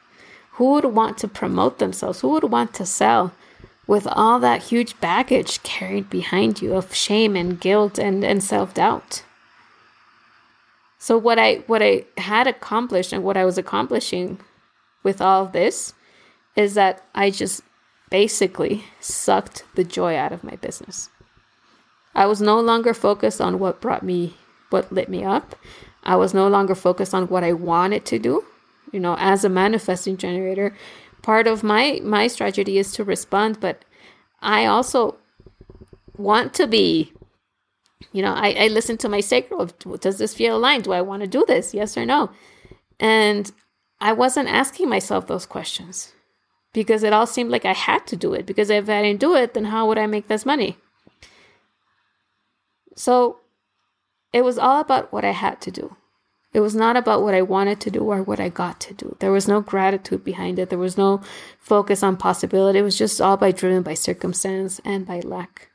who 0.53 0.73
would 0.73 0.85
want 0.85 1.19
to 1.19 1.29
promote 1.29 1.79
themselves? 1.79 2.21
Who 2.21 2.29
would 2.29 2.45
want 2.45 2.75
to 2.75 2.87
sell 2.87 3.33
with 3.93 4.07
all 4.07 4.39
that 4.39 4.63
huge 4.63 4.99
baggage 5.01 5.63
carried 5.65 6.09
behind 6.09 6.63
you 6.63 6.73
of 6.73 6.95
shame 6.95 7.37
and 7.37 7.61
guilt 7.61 7.99
and, 7.99 8.25
and 8.25 8.43
self 8.43 8.73
doubt? 8.73 9.23
So 10.97 11.19
what 11.19 11.39
I 11.39 11.57
what 11.67 11.83
I 11.83 12.07
had 12.17 12.47
accomplished 12.47 13.13
and 13.13 13.23
what 13.23 13.37
I 13.37 13.45
was 13.45 13.59
accomplishing 13.59 14.41
with 15.03 15.21
all 15.21 15.45
this 15.45 15.93
is 16.57 16.73
that 16.73 17.05
I 17.15 17.29
just 17.29 17.61
basically 18.09 18.83
sucked 18.99 19.65
the 19.75 19.85
joy 19.85 20.17
out 20.17 20.33
of 20.33 20.43
my 20.43 20.57
business. 20.57 21.11
I 22.15 22.25
was 22.25 22.41
no 22.41 22.59
longer 22.61 22.95
focused 22.95 23.43
on 23.43 23.59
what 23.59 23.83
brought 23.83 24.03
me 24.03 24.39
what 24.71 24.91
lit 24.91 25.11
me 25.11 25.23
up. 25.23 25.55
I 26.03 26.17
was 26.17 26.33
no 26.33 26.49
longer 26.49 26.75
focused 26.75 27.13
on 27.13 27.29
what 27.29 27.45
I 27.45 27.53
wanted 27.53 28.07
to 28.07 28.19
do 28.19 28.43
you 28.93 29.01
know 29.01 29.17
as 29.19 29.45
a 29.45 29.49
manifesting 29.49 30.17
generator 30.17 30.77
part 31.23 31.47
of 31.47 31.63
my 31.63 32.01
my 32.03 32.27
strategy 32.27 32.79
is 32.79 32.93
to 32.93 33.05
respond 33.05 33.61
but 33.61 33.85
i 34.41 34.67
also 34.67 35.17
want 36.17 36.53
to 36.53 36.67
be 36.67 37.13
you 38.13 38.21
know 38.21 38.35
i, 38.35 38.53
I 38.53 38.69
listen 38.69 38.97
to 38.99 39.09
my 39.09 39.21
sacral 39.21 39.67
does 40.01 40.19
this 40.19 40.35
feel 40.35 40.57
aligned? 40.57 40.85
Do 40.85 40.93
i 40.93 41.01
want 41.01 41.23
to 41.23 41.29
do 41.29 41.45
this? 41.47 41.73
Yes 41.73 41.97
or 41.97 42.05
no? 42.05 42.31
And 43.01 43.51
i 44.01 44.13
wasn't 44.13 44.49
asking 44.49 44.89
myself 44.89 45.27
those 45.27 45.47
questions 45.47 46.13
because 46.73 47.03
it 47.03 47.13
all 47.13 47.27
seemed 47.27 47.51
like 47.51 47.65
i 47.65 47.73
had 47.73 48.07
to 48.09 48.17
do 48.17 48.35
it 48.35 48.45
because 48.47 48.71
if 48.71 48.89
i 48.89 49.03
didn't 49.03 49.21
do 49.21 49.35
it 49.35 49.55
then 49.55 49.67
how 49.67 49.87
would 49.87 49.99
i 49.99 50.07
make 50.07 50.29
this 50.29 50.45
money? 50.45 50.77
So 52.95 53.39
it 54.33 54.43
was 54.43 54.59
all 54.59 54.81
about 54.81 55.13
what 55.13 55.25
i 55.25 55.31
had 55.31 55.61
to 55.63 55.71
do 55.71 55.97
it 56.53 56.61
was 56.61 56.75
not 56.75 56.97
about 56.97 57.23
what 57.23 57.35
I 57.35 57.43
wanted 57.43 57.81
to 57.81 57.91
do 57.91 58.01
or 58.01 58.23
what 58.23 58.39
I 58.39 58.51
got 58.51 58.79
to 58.81 58.95
do. 58.95 59.17
There 59.21 59.33
was 59.33 59.49
no 59.49 59.61
gratitude 59.61 60.23
behind 60.23 60.59
it. 60.59 60.69
There 60.69 60.79
was 60.79 60.99
no 60.99 61.23
focus 61.59 62.03
on 62.03 62.17
possibility. 62.17 62.79
It 62.79 62.83
was 62.83 62.99
just 62.99 63.21
all 63.21 63.39
by 63.39 63.53
driven 63.53 63.83
by 63.83 63.95
circumstance 63.95 64.81
and 64.85 65.07
by 65.07 65.21
lack. 65.21 65.71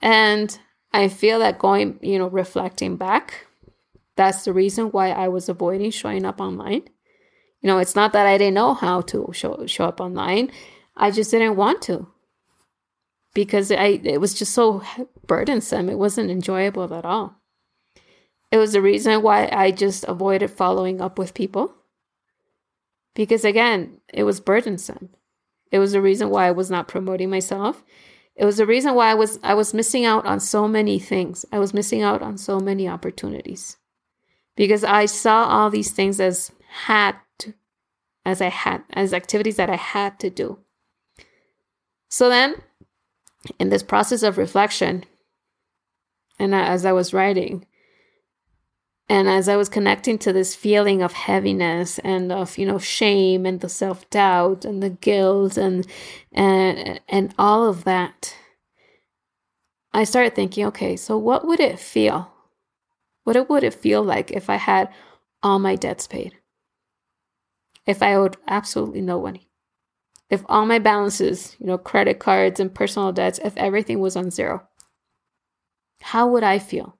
And 0.00 0.58
I 0.92 1.08
feel 1.08 1.38
that 1.40 1.58
going, 1.58 1.98
you 2.00 2.18
know, 2.18 2.28
reflecting 2.28 2.96
back, 2.96 3.46
that's 4.16 4.44
the 4.44 4.52
reason 4.54 4.86
why 4.86 5.10
I 5.10 5.28
was 5.28 5.48
avoiding 5.48 5.90
showing 5.90 6.24
up 6.24 6.40
online. 6.40 6.82
You 7.60 7.68
know, 7.68 7.78
it's 7.78 7.94
not 7.94 8.14
that 8.14 8.26
I 8.26 8.38
didn't 8.38 8.54
know 8.54 8.72
how 8.72 9.02
to 9.02 9.28
show 9.32 9.66
show 9.66 9.84
up 9.84 10.00
online. 10.00 10.50
I 10.96 11.10
just 11.10 11.30
didn't 11.30 11.56
want 11.56 11.82
to. 11.82 12.08
Because 13.34 13.70
I 13.70 14.00
it 14.02 14.20
was 14.20 14.32
just 14.32 14.52
so 14.52 14.82
burdensome. 15.26 15.90
It 15.90 15.98
wasn't 15.98 16.30
enjoyable 16.30 16.94
at 16.94 17.04
all. 17.04 17.42
It 18.56 18.60
was 18.60 18.72
the 18.72 18.80
reason 18.80 19.20
why 19.20 19.50
I 19.52 19.70
just 19.70 20.04
avoided 20.04 20.50
following 20.50 21.02
up 21.02 21.18
with 21.18 21.34
people. 21.34 21.74
Because 23.14 23.44
again, 23.44 24.00
it 24.08 24.22
was 24.22 24.40
burdensome. 24.40 25.10
It 25.70 25.78
was 25.78 25.92
the 25.92 26.00
reason 26.00 26.30
why 26.30 26.46
I 26.46 26.52
was 26.52 26.70
not 26.70 26.88
promoting 26.88 27.28
myself. 27.28 27.84
It 28.34 28.46
was 28.46 28.56
the 28.56 28.64
reason 28.64 28.94
why 28.94 29.10
I 29.10 29.14
was 29.14 29.38
I 29.42 29.52
was 29.52 29.74
missing 29.74 30.06
out 30.06 30.24
on 30.24 30.40
so 30.40 30.66
many 30.66 30.98
things. 30.98 31.44
I 31.52 31.58
was 31.58 31.74
missing 31.74 32.00
out 32.00 32.22
on 32.22 32.38
so 32.38 32.58
many 32.58 32.88
opportunities. 32.88 33.76
Because 34.56 34.84
I 34.84 35.04
saw 35.04 35.44
all 35.44 35.68
these 35.68 35.90
things 35.90 36.18
as 36.18 36.50
had 36.86 37.16
to, 37.40 37.52
as 38.24 38.40
I 38.40 38.48
had 38.48 38.84
as 38.94 39.12
activities 39.12 39.56
that 39.56 39.68
I 39.68 39.76
had 39.76 40.18
to 40.20 40.30
do. 40.30 40.60
So 42.08 42.30
then 42.30 42.62
in 43.58 43.68
this 43.68 43.82
process 43.82 44.22
of 44.22 44.38
reflection 44.38 45.04
and 46.38 46.54
as 46.54 46.86
I 46.86 46.92
was 46.92 47.12
writing, 47.12 47.66
and 49.08 49.28
as 49.28 49.48
I 49.48 49.56
was 49.56 49.68
connecting 49.68 50.18
to 50.18 50.32
this 50.32 50.56
feeling 50.56 51.00
of 51.00 51.12
heaviness 51.12 51.98
and 52.00 52.32
of, 52.32 52.58
you 52.58 52.66
know, 52.66 52.78
shame 52.78 53.46
and 53.46 53.60
the 53.60 53.68
self 53.68 54.08
doubt 54.10 54.64
and 54.64 54.82
the 54.82 54.90
guilt 54.90 55.56
and, 55.56 55.86
and, 56.32 57.00
and 57.08 57.34
all 57.38 57.68
of 57.68 57.84
that, 57.84 58.34
I 59.92 60.04
started 60.04 60.34
thinking, 60.34 60.66
okay, 60.66 60.96
so 60.96 61.16
what 61.16 61.46
would 61.46 61.60
it 61.60 61.78
feel? 61.78 62.32
What 63.24 63.48
would 63.48 63.64
it 63.64 63.74
feel 63.74 64.02
like 64.02 64.30
if 64.32 64.50
I 64.50 64.56
had 64.56 64.92
all 65.42 65.58
my 65.58 65.76
debts 65.76 66.06
paid? 66.06 66.34
If 67.86 68.02
I 68.02 68.14
owed 68.14 68.36
absolutely 68.48 69.02
no 69.02 69.22
money? 69.22 69.48
If 70.28 70.42
all 70.48 70.66
my 70.66 70.80
balances, 70.80 71.56
you 71.60 71.66
know, 71.66 71.78
credit 71.78 72.18
cards 72.18 72.58
and 72.58 72.74
personal 72.74 73.12
debts, 73.12 73.38
if 73.44 73.56
everything 73.56 74.00
was 74.00 74.16
on 74.16 74.30
zero? 74.32 74.66
How 76.02 76.26
would 76.26 76.42
I 76.42 76.58
feel? 76.58 76.98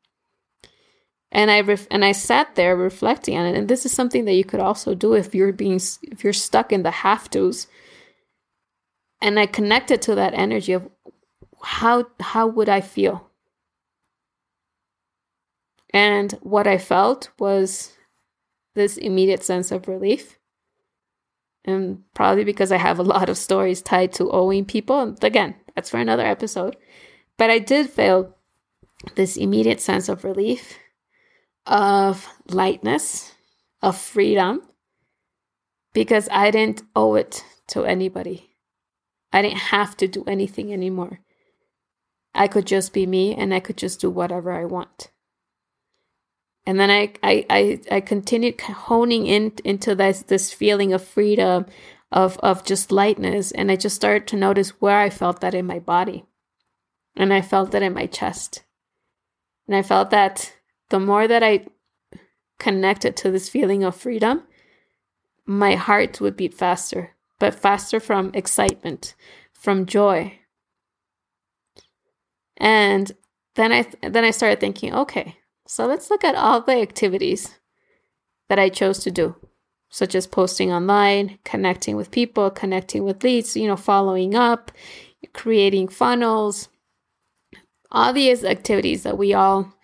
And 1.33 1.51
I 1.51 1.61
ref- 1.61 1.89
and 1.91 2.05
I 2.05 2.13
sat 2.13 2.55
there 2.55 2.77
reflecting 2.77 3.37
on 3.37 3.47
it. 3.47 3.57
And 3.57 3.69
this 3.69 3.85
is 3.85 3.93
something 3.93 4.25
that 4.27 4.35
you 4.35 4.45
could 4.45 4.61
also 4.61 4.95
do 4.95 5.15
if 5.15 5.35
you're 5.35 5.53
being 5.53 5.81
if 6.03 6.23
you're 6.23 6.33
stuck 6.33 6.73
in 6.73 6.83
the 6.83 6.91
have 6.91 7.29
tos. 7.31 7.67
And 9.21 9.39
I 9.39 9.47
connected 9.47 10.03
to 10.03 10.15
that 10.15 10.35
energy 10.35 10.73
of 10.73 10.89
how 11.63 12.07
how 12.21 12.47
would 12.47 12.69
I 12.69 12.81
feel? 12.81 13.29
And 15.93 16.33
what 16.43 16.67
I 16.67 16.79
felt 16.79 17.31
was 17.39 17.95
this 18.75 18.97
immediate 18.97 19.43
sense 19.43 19.73
of 19.73 19.89
relief. 19.89 20.39
And 21.65 22.03
probably 22.15 22.45
because 22.45 22.71
I 22.71 22.77
have 22.77 22.99
a 23.01 23.03
lot 23.03 23.29
of 23.29 23.39
stories 23.39 23.83
tied 23.83 24.13
to 24.15 24.31
owing 24.31 24.65
people. 24.65 25.17
Again, 25.23 25.57
that's 25.75 25.91
for 25.91 25.97
another 25.97 26.25
episode. 26.25 26.77
But 27.39 27.51
I 27.51 27.59
did 27.59 27.91
feel 27.91 28.37
this 29.17 29.37
immediate 29.37 29.81
sense 29.81 30.09
of 30.09 30.23
relief 30.23 30.79
of 31.67 32.29
lightness, 32.49 33.33
of 33.83 33.97
freedom, 33.97 34.63
because 35.93 36.29
I 36.31 36.51
didn't 36.51 36.83
owe 36.95 37.15
it 37.15 37.45
to 37.69 37.85
anybody. 37.85 38.51
I 39.33 39.43
didn't 39.43 39.59
have 39.59 39.97
to 39.99 40.09
do 40.09 40.25
anything 40.27 40.73
anymore. 40.73 41.21
I 42.35 42.49
could 42.49 42.67
just 42.67 42.93
be 42.93 43.07
me 43.07 43.35
and 43.35 43.53
I 43.53 43.61
could 43.61 43.77
just 43.77 44.01
do 44.01 44.11
whatever 44.11 44.53
I 44.53 44.67
want. 44.67 45.11
And 46.67 46.79
then 46.79 46.91
I, 46.91 47.13
I, 47.23 47.47
I, 47.49 47.81
I 47.91 48.01
continued 48.01 48.61
honing 48.61 49.27
in 49.27 49.53
into 49.65 49.95
this, 49.95 50.23
this 50.23 50.53
feeling 50.53 50.93
of 50.93 51.05
freedom, 51.05 51.67
of 52.13 52.39
of 52.39 52.65
just 52.65 52.93
lightness 52.93 53.51
and 53.51 53.71
I 53.71 53.77
just 53.77 53.97
started 53.97 54.27
to 54.29 54.37
notice 54.37 54.81
where 54.81 54.99
I 54.99 55.11
felt 55.11 55.41
that 55.41 55.55
in 55.55 55.67
my 55.67 55.79
body. 55.79 56.25
And 57.17 57.33
I 57.33 57.41
felt 57.41 57.71
that 57.73 57.83
in 57.83 57.95
my 57.95 58.07
chest. 58.07 58.63
And 59.67 59.75
I 59.75 59.83
felt 59.83 60.11
that 60.11 60.55
the 60.91 61.01
more 61.01 61.27
that 61.27 61.43
I 61.43 61.67
connected 62.59 63.17
to 63.19 63.31
this 63.31 63.49
feeling 63.49 63.85
of 63.85 63.97
freedom, 63.97 64.43
my 65.45 65.75
heart 65.75 66.21
would 66.21 66.37
beat 66.37 66.55
faster, 66.55 67.15
but 67.39 67.55
faster 67.55 68.01
from 68.01 68.31
excitement, 68.35 69.15
from 69.53 69.87
joy. 69.87 70.39
And 72.57 73.13
then 73.55 73.73
I 73.73 73.87
then 74.03 74.25
I 74.25 74.31
started 74.31 74.61
thinking, 74.61 74.95
okay, 74.95 75.37
so 75.67 75.87
let's 75.87 76.11
look 76.11 76.25
at 76.25 76.35
all 76.35 76.61
the 76.61 76.81
activities 76.81 77.59
that 78.49 78.59
I 78.59 78.69
chose 78.69 79.01
to 79.01 79.11
do, 79.11 79.37
such 79.91 80.15
as 80.15 80.27
posting 80.27 80.73
online, 80.73 81.39
connecting 81.45 81.97
with 81.97 82.11
people, 82.11 82.51
connecting 82.51 83.05
with 83.05 83.23
leads, 83.23 83.57
you 83.57 83.67
know, 83.67 83.77
following 83.77 84.35
up, 84.35 84.73
creating 85.35 85.89
funnels, 85.89 86.69
all 87.91 88.13
these 88.13 88.45
activities 88.45 89.03
that 89.03 89.19
we 89.19 89.35
all 89.35 89.76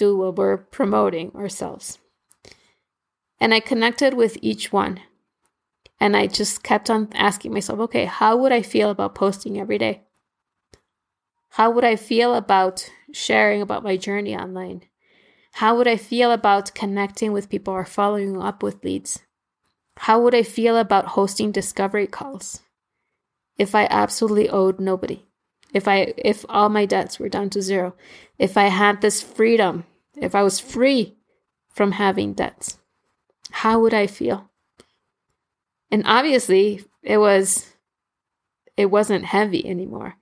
do 0.00 0.16
when 0.16 0.34
we're 0.34 0.56
promoting 0.56 1.30
ourselves. 1.36 1.98
And 3.38 3.52
I 3.52 3.60
connected 3.60 4.14
with 4.14 4.38
each 4.40 4.72
one. 4.72 5.00
And 6.00 6.16
I 6.16 6.26
just 6.26 6.62
kept 6.62 6.88
on 6.88 7.08
asking 7.14 7.52
myself, 7.52 7.78
okay, 7.80 8.06
how 8.06 8.36
would 8.38 8.52
I 8.52 8.62
feel 8.62 8.88
about 8.90 9.14
posting 9.14 9.60
every 9.60 9.76
day? 9.76 10.02
How 11.50 11.70
would 11.70 11.84
I 11.84 11.96
feel 11.96 12.34
about 12.34 12.90
sharing 13.12 13.60
about 13.60 13.82
my 13.82 13.96
journey 13.96 14.34
online? 14.34 14.82
How 15.54 15.76
would 15.76 15.88
I 15.88 15.96
feel 15.96 16.32
about 16.32 16.74
connecting 16.74 17.32
with 17.32 17.50
people 17.50 17.74
or 17.74 17.84
following 17.84 18.40
up 18.40 18.62
with 18.62 18.82
leads? 18.84 19.20
How 19.98 20.20
would 20.22 20.34
I 20.34 20.42
feel 20.42 20.78
about 20.78 21.14
hosting 21.16 21.52
discovery 21.52 22.06
calls 22.06 22.60
if 23.58 23.74
I 23.74 23.86
absolutely 23.90 24.48
owed 24.48 24.80
nobody? 24.80 25.26
If 25.74 25.86
I 25.86 26.14
if 26.16 26.46
all 26.48 26.68
my 26.68 26.86
debts 26.86 27.18
were 27.18 27.28
down 27.28 27.50
to 27.50 27.62
zero, 27.62 27.94
if 28.38 28.56
I 28.56 28.68
had 28.68 29.00
this 29.00 29.22
freedom, 29.22 29.84
if 30.20 30.34
I 30.34 30.42
was 30.42 30.60
free 30.60 31.16
from 31.68 31.92
having 31.92 32.34
debts, 32.34 32.78
how 33.50 33.80
would 33.80 33.94
I 33.94 34.06
feel? 34.06 34.50
And 35.90 36.02
obviously, 36.06 36.84
it 37.02 37.18
was 37.18 37.70
it 38.76 38.86
wasn't 38.90 39.24
heavy 39.26 39.66
anymore. 39.66 40.14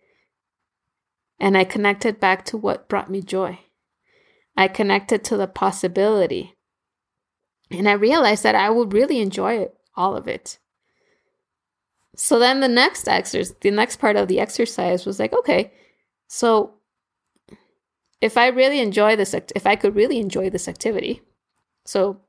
And 1.38 1.56
I 1.56 1.64
connected 1.64 2.18
back 2.18 2.44
to 2.46 2.56
what 2.56 2.88
brought 2.88 3.10
me 3.10 3.22
joy. 3.22 3.60
I 4.56 4.66
connected 4.66 5.22
to 5.24 5.36
the 5.36 5.46
possibility. 5.46 6.56
And 7.70 7.88
I 7.88 7.92
realized 7.92 8.42
that 8.42 8.56
I 8.56 8.70
would 8.70 8.92
really 8.92 9.20
enjoy 9.20 9.58
it, 9.58 9.74
all 9.94 10.16
of 10.16 10.26
it. 10.26 10.58
So 12.16 12.40
then 12.40 12.58
the 12.58 12.68
next 12.68 13.06
exercise, 13.06 13.54
the 13.60 13.70
next 13.70 13.98
part 13.98 14.16
of 14.16 14.26
the 14.26 14.40
exercise 14.40 15.06
was 15.06 15.20
like, 15.20 15.32
okay, 15.32 15.72
so 16.26 16.77
if 18.20 18.36
I 18.36 18.48
really 18.48 18.80
enjoy 18.80 19.16
this, 19.16 19.34
if 19.34 19.66
I 19.66 19.76
could 19.76 19.94
really 19.94 20.18
enjoy 20.18 20.50
this 20.50 20.68
activity, 20.68 21.22
so 21.84 22.20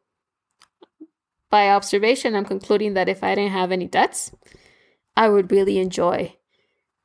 by 1.50 1.70
observation, 1.70 2.36
I'm 2.36 2.46
concluding 2.46 2.94
that 2.94 3.10
if 3.10 3.24
I 3.24 3.36
didn't 3.36 3.52
have 3.52 3.72
any 3.72 3.88
debts, 3.88 4.32
I 5.18 5.30
would 5.30 5.52
really 5.52 5.80
enjoy 5.80 6.36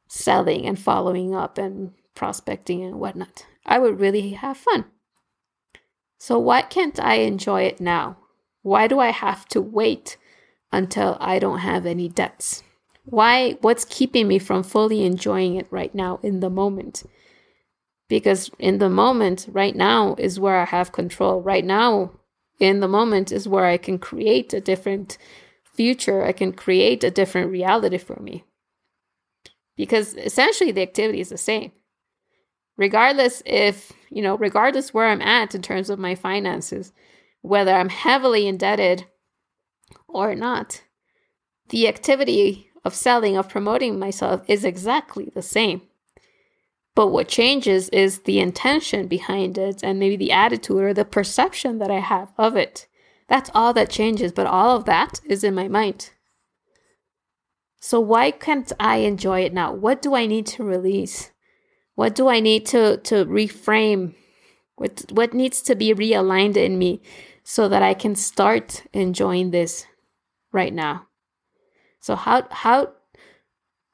selling 0.09 0.67
and 0.67 0.79
following 0.79 1.35
up 1.35 1.59
and 1.59 1.93
prospecting 2.15 2.85
and 2.85 3.01
whatnot. 3.01 3.47
I 3.65 3.79
would 3.79 3.99
really 3.99 4.31
have 4.31 4.57
fun. 4.57 4.85
So, 6.19 6.39
why 6.39 6.63
can't 6.63 7.01
I 7.01 7.17
enjoy 7.17 7.63
it 7.63 7.81
now? 7.81 8.19
Why 8.63 8.87
do 8.87 8.99
I 8.99 9.11
have 9.11 9.47
to 9.49 9.61
wait 9.61 10.17
until 10.73 11.17
I 11.21 11.39
don't 11.39 11.59
have 11.59 11.87
any 11.87 12.09
debts? 12.09 12.63
Why, 13.05 13.53
what's 13.61 13.85
keeping 13.85 14.29
me 14.29 14.39
from 14.39 14.63
fully 14.63 15.05
enjoying 15.05 15.57
it 15.57 15.67
right 15.71 15.95
now 15.95 16.21
in 16.23 16.41
the 16.41 16.49
moment? 16.49 17.03
Because 18.09 18.51
in 18.59 18.79
the 18.79 18.91
moment, 18.91 19.47
right 19.51 19.75
now, 19.75 20.15
is 20.19 20.39
where 20.39 20.61
I 20.61 20.67
have 20.67 20.93
control. 20.93 21.41
Right 21.41 21.65
now, 21.65 22.13
in 22.61 22.81
the 22.81 22.89
moment, 22.89 23.33
is 23.33 23.49
where 23.49 23.65
I 23.65 23.79
can 23.79 23.99
create 23.99 24.53
a 24.53 24.61
different 24.61 25.17
future. 25.65 26.25
I 26.25 26.33
can 26.33 26.53
create 26.53 27.03
a 27.03 27.11
different 27.11 27.51
reality 27.51 27.99
for 27.99 28.21
me. 28.21 28.45
Because 29.77 30.15
essentially, 30.15 30.71
the 30.71 30.83
activity 30.83 31.21
is 31.21 31.31
the 31.31 31.39
same 31.39 31.73
regardless 32.77 33.43
if, 33.47 33.93
you 34.11 34.23
know, 34.23 34.37
regardless 34.37 34.93
where 34.93 35.09
I'm 35.09 35.23
at 35.23 35.55
in 35.55 35.63
terms 35.63 35.91
of 35.91 35.99
my 35.99 36.15
finances, 36.15 36.93
whether 37.43 37.73
I'm 37.73 37.89
heavily 37.89 38.47
indebted 38.47 39.07
or 40.09 40.35
not, 40.35 40.83
the 41.69 41.89
activity 41.89 42.69
of 42.85 42.95
selling, 42.95 43.37
of 43.37 43.49
promoting 43.49 43.99
myself 43.99 44.43
is 44.49 44.65
exactly 44.65 45.31
the 45.35 45.43
same. 45.43 45.83
But 46.95 47.09
what 47.09 47.27
changes 47.29 47.89
is 47.89 48.21
the 48.21 48.39
intention 48.39 49.09
behind 49.09 49.59
it 49.59 49.83
and 49.83 49.99
maybe 49.99 50.17
the 50.17 50.33
attitude 50.33 50.83
or 50.83 50.95
the 50.95 51.05
perception 51.05 51.79
that 51.79 51.91
I 51.91 51.99
have 51.99 52.33
of 52.39 52.57
it. 52.57 52.87
That's 53.29 53.51
all 53.55 53.73
that 53.73 53.91
changes, 53.91 54.33
but 54.33 54.47
all 54.47 54.77
of 54.77 54.85
that 54.85 55.21
is 55.25 55.43
in 55.43 55.55
my 55.55 55.67
mind. 55.67 56.11
So, 57.81 58.01
why 58.01 58.31
can't 58.31 58.73
I 58.81 58.99
enjoy 58.99 59.41
it 59.41 59.53
now? 59.53 59.73
What 59.73 60.01
do 60.01 60.15
I 60.15 60.27
need 60.27 60.47
to 60.47 60.65
release? 60.65 61.33
What 61.97 62.15
do 62.15 62.29
I 62.29 62.41
need 62.41 62.65
to 62.67 62.97
to 62.99 63.27
reframe? 63.27 64.15
What 64.77 65.05
what 65.11 65.35
needs 65.35 65.61
to 65.63 65.75
be 65.75 65.93
realigned 65.93 66.57
in 66.57 66.79
me 66.79 67.03
so 67.43 67.69
that 67.69 67.83
I 67.83 67.93
can 67.95 68.15
start 68.15 68.85
enjoying 68.93 69.51
this 69.51 69.87
right 70.51 70.73
now? 70.73 71.09
So 72.01 72.17
how 72.17 72.47
how 72.51 72.94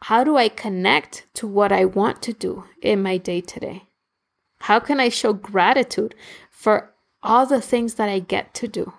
how 0.02 0.24
do 0.24 0.36
I 0.36 0.48
connect 0.48 1.26
to 1.34 1.46
what 1.46 1.72
I 1.72 1.84
want 1.84 2.22
to 2.22 2.32
do 2.32 2.64
in 2.82 3.02
my 3.02 3.16
day 3.16 3.40
today? 3.40 3.84
How 4.60 4.80
can 4.80 5.00
I 5.00 5.08
show 5.08 5.32
gratitude 5.32 6.14
for 6.50 6.92
all 7.22 7.46
the 7.46 7.60
things 7.60 7.94
that 7.94 8.08
I 8.08 8.18
get 8.18 8.54
to 8.54 8.68
do? 8.68 8.92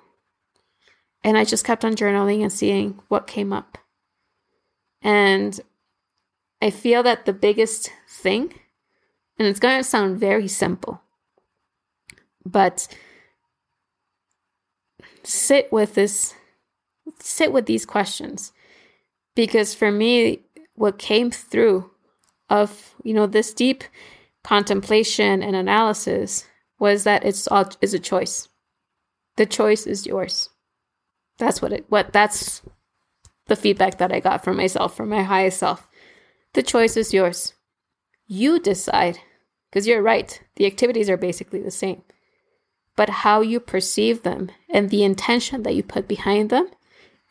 And 1.24 1.38
I 1.38 1.46
just 1.46 1.66
kept 1.66 1.86
on 1.86 1.96
journaling 1.96 2.42
and 2.42 2.52
seeing 2.52 3.00
what 3.08 3.28
came 3.28 3.54
up. 3.54 3.78
And 5.02 5.60
I 6.62 6.70
feel 6.70 7.04
that 7.04 7.26
the 7.26 7.34
biggest 7.34 7.92
thing 8.08 8.54
and 9.42 9.48
it's 9.48 9.60
going 9.60 9.80
to 9.80 9.84
sound 9.84 10.20
very 10.20 10.48
simple. 10.48 11.02
But 12.46 12.88
sit 15.24 15.72
with 15.72 15.96
this, 15.96 16.36
sit 17.20 17.52
with 17.52 17.66
these 17.66 17.84
questions. 17.84 18.52
Because 19.34 19.74
for 19.74 19.92
me, 19.92 20.42
what 20.76 20.98
came 20.98 21.32
through 21.32 21.92
of, 22.50 22.96
you 23.04 23.14
know, 23.14 23.28
this 23.28 23.54
deep 23.54 23.84
contemplation 24.44 25.44
and 25.44 25.56
analysis 25.56 26.46
was 26.80 27.04
that 27.04 27.24
it's 27.24 27.48
all 27.48 27.70
is 27.82 27.94
a 27.94 28.00
choice. 28.00 28.50
The 29.38 29.46
choice 29.46 29.86
is 29.86 30.06
yours. 30.06 30.50
That's 31.38 31.62
what 31.62 31.74
it 31.74 31.86
what 31.90 32.12
that's 32.12 32.62
the 33.48 33.56
feedback 33.56 33.98
that 33.98 34.12
I 34.12 34.20
got 34.20 34.44
from 34.44 34.58
myself, 34.58 34.96
from 34.96 35.10
my 35.10 35.24
highest 35.24 35.60
self. 35.60 35.88
The 36.54 36.64
choice 36.64 36.98
is 36.98 37.14
yours. 37.14 37.54
You 38.28 38.60
decide 38.60 39.20
because 39.72 39.88
you're 39.88 40.02
right, 40.02 40.42
the 40.56 40.66
activities 40.66 41.10
are 41.10 41.18
basically 41.18 41.62
the 41.62 41.72
same. 41.72 42.04
But 42.98 43.10
how 43.10 43.40
you 43.42 43.60
perceive 43.60 44.24
them 44.24 44.52
and 44.70 44.90
the 44.90 45.04
intention 45.04 45.64
that 45.64 45.76
you 45.76 45.84
put 45.84 46.08
behind 46.08 46.50
them 46.50 46.70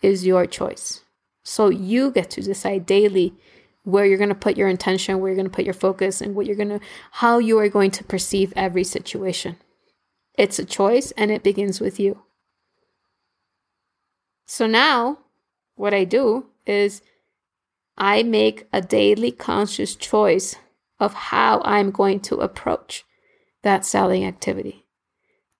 is 0.00 0.26
your 0.26 0.46
choice. 0.46 1.04
So 1.42 1.68
you 1.68 2.10
get 2.10 2.30
to 2.30 2.42
decide 2.42 2.86
daily 2.86 3.34
where 3.84 4.04
you're 4.04 4.18
going 4.18 4.28
to 4.28 4.34
put 4.34 4.56
your 4.56 4.68
intention, 4.68 5.18
where 5.18 5.30
you're 5.30 5.36
going 5.36 5.48
to 5.48 5.54
put 5.54 5.64
your 5.64 5.74
focus, 5.74 6.20
and 6.20 6.34
what 6.34 6.46
you're 6.46 6.56
going 6.56 6.68
to, 6.68 6.80
how 7.12 7.38
you 7.38 7.58
are 7.58 7.68
going 7.68 7.90
to 7.92 8.04
perceive 8.04 8.52
every 8.54 8.84
situation. 8.84 9.56
It's 10.36 10.58
a 10.58 10.64
choice 10.64 11.12
and 11.12 11.30
it 11.30 11.42
begins 11.42 11.80
with 11.80 11.98
you. 11.98 12.22
So 14.46 14.66
now, 14.66 15.18
what 15.76 15.94
I 15.94 16.04
do 16.04 16.46
is 16.66 17.02
I 17.96 18.22
make 18.22 18.66
a 18.72 18.80
daily 18.80 19.32
conscious 19.32 19.94
choice 19.94 20.56
of 20.98 21.14
how 21.14 21.62
I'm 21.64 21.90
going 21.90 22.20
to 22.20 22.36
approach 22.36 23.04
that 23.62 23.84
selling 23.84 24.24
activity. 24.24 24.86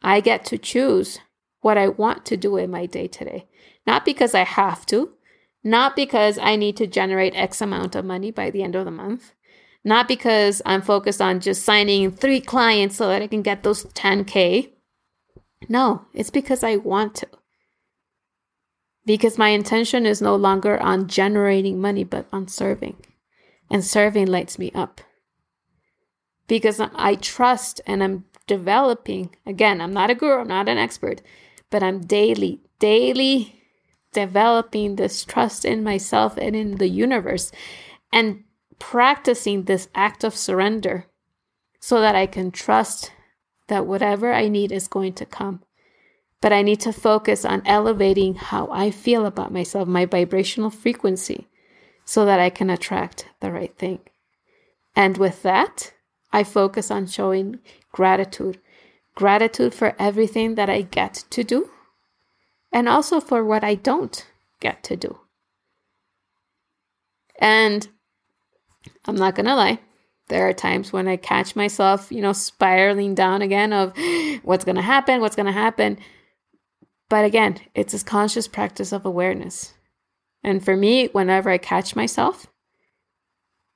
I 0.03 0.21
get 0.21 0.45
to 0.47 0.59
choose 0.59 1.19
what 1.61 1.79
I 1.79 1.89
want 1.89 2.25
to 2.27 2.37
do 2.37 2.57
in 2.57 2.71
my 2.71 2.87
day 2.87 3.07
today, 3.07 3.47
not 3.87 4.05
because 4.05 4.35
I 4.35 4.45
have 4.45 4.87
to, 4.87 5.13
not 5.63 5.97
because 5.97 6.39
I 6.39 6.57
need 6.57 6.77
to 6.79 6.87
generate 6.87 7.35
X 7.35 7.61
amount 7.61 7.95
of 7.95 8.05
money 8.05 8.31
by 8.31 8.51
the 8.51 8.63
end 8.63 8.75
of 8.75 8.85
the 8.85 8.91
month, 8.91 9.33
not 9.85 10.09
because 10.09 10.63
I'm 10.65 10.83
focused 10.83 11.21
on 11.21 11.41
just 11.41 11.65
signing 11.65 12.11
three 12.11 12.41
clients 12.41 12.97
so 12.97 13.09
that 13.09 13.23
I 13.23 13.27
can 13.27 13.43
get 13.43 13.63
those 13.63 13.85
10K. 13.85 14.71
No, 15.69 16.07
it's 16.15 16.31
because 16.31 16.65
I 16.65 16.77
want 16.77 17.15
to. 17.17 17.29
Because 19.07 19.39
my 19.39 19.49
intention 19.49 20.07
is 20.07 20.21
no 20.21 20.37
longer 20.37 20.81
on 20.81 21.09
generating 21.09 21.81
money, 21.81 22.05
but 22.05 22.27
on 22.33 22.49
serving. 22.49 22.97
And 23.71 23.85
serving 23.85 24.27
lights 24.27 24.59
me 24.59 24.73
up 24.75 25.01
because 26.51 26.81
I 26.81 27.15
trust 27.15 27.81
and 27.87 28.03
I'm 28.03 28.25
developing. 28.49 29.37
Again, 29.47 29.81
I'm 29.81 29.93
not 29.93 30.11
a 30.11 30.17
guru, 30.17 30.41
I'm 30.41 30.49
not 30.49 30.69
an 30.69 30.79
expert, 30.79 31.23
but 31.71 31.81
I'm 31.81 32.01
daily, 32.01 32.61
daily 32.81 33.60
developing 34.13 34.97
this 34.97 35.25
trust 35.25 35.65
in 35.65 35.83
myself 35.83 36.37
and 36.37 36.57
in 36.57 36.77
the 36.77 36.89
universe 36.89 37.53
and 38.13 38.45
practicing 38.79 39.65
this 39.65 39.89
act 39.95 40.25
of 40.25 40.37
surrender 40.37 41.07
so 41.79 42.01
that 42.01 42.15
I 42.15 42.27
can 42.27 42.51
trust 42.51 43.13
that 43.69 43.87
whatever 43.87 44.33
I 44.33 44.49
need 44.49 44.73
is 44.73 44.89
going 44.89 45.13
to 45.15 45.27
come. 45.27 45.63
But 46.41 46.53
I 46.53 46.63
need 46.63 46.81
to 46.81 46.93
focus 46.93 47.45
on 47.45 47.63
elevating 47.67 48.35
how 48.35 48.69
I 48.73 48.91
feel 48.91 49.27
about 49.27 49.53
myself, 49.53 49.87
my 49.87 50.07
vibrational 50.07 50.71
frequency, 50.71 51.49
so 52.05 52.25
that 52.25 52.41
I 52.41 52.51
can 52.51 52.71
attract 52.71 53.27
the 53.41 53.53
right 53.53 53.77
thing. 53.77 54.01
And 54.97 55.19
with 55.19 55.43
that, 55.43 55.93
I 56.33 56.45
focus 56.45 56.91
on 56.91 57.07
showing 57.07 57.59
gratitude 57.93 58.59
gratitude 59.15 59.75
for 59.75 59.95
everything 59.99 60.55
that 60.55 60.71
I 60.71 60.83
get 60.83 61.25
to 61.31 61.45
do, 61.45 61.69
and 62.73 62.89
also 62.89 63.21
for 63.21 63.45
what 63.45 63.65
I 63.65 63.75
don't 63.75 64.27
get 64.61 64.83
to 64.85 64.97
do. 64.97 65.19
And 67.39 67.89
I'm 69.07 69.17
not 69.17 69.35
going 69.35 69.47
to 69.47 69.55
lie, 69.55 69.81
there 70.31 70.49
are 70.49 70.53
times 70.53 70.93
when 70.93 71.09
I 71.09 71.17
catch 71.17 71.57
myself, 71.57 72.13
you 72.13 72.23
know, 72.23 72.33
spiraling 72.33 73.15
down 73.15 73.43
again 73.43 73.73
of 73.73 73.93
what's 74.43 74.65
going 74.65 74.77
to 74.77 74.83
happen, 74.83 75.21
what's 75.21 75.37
going 75.37 75.47
to 75.47 75.53
happen. 75.53 75.99
But 77.09 77.25
again, 77.25 77.59
it's 77.75 77.93
this 77.93 78.05
conscious 78.05 78.47
practice 78.47 78.93
of 78.93 79.05
awareness. 79.05 79.75
And 80.45 80.65
for 80.65 80.77
me, 80.77 81.09
whenever 81.09 81.51
I 81.51 81.59
catch 81.59 81.97
myself, 81.97 82.47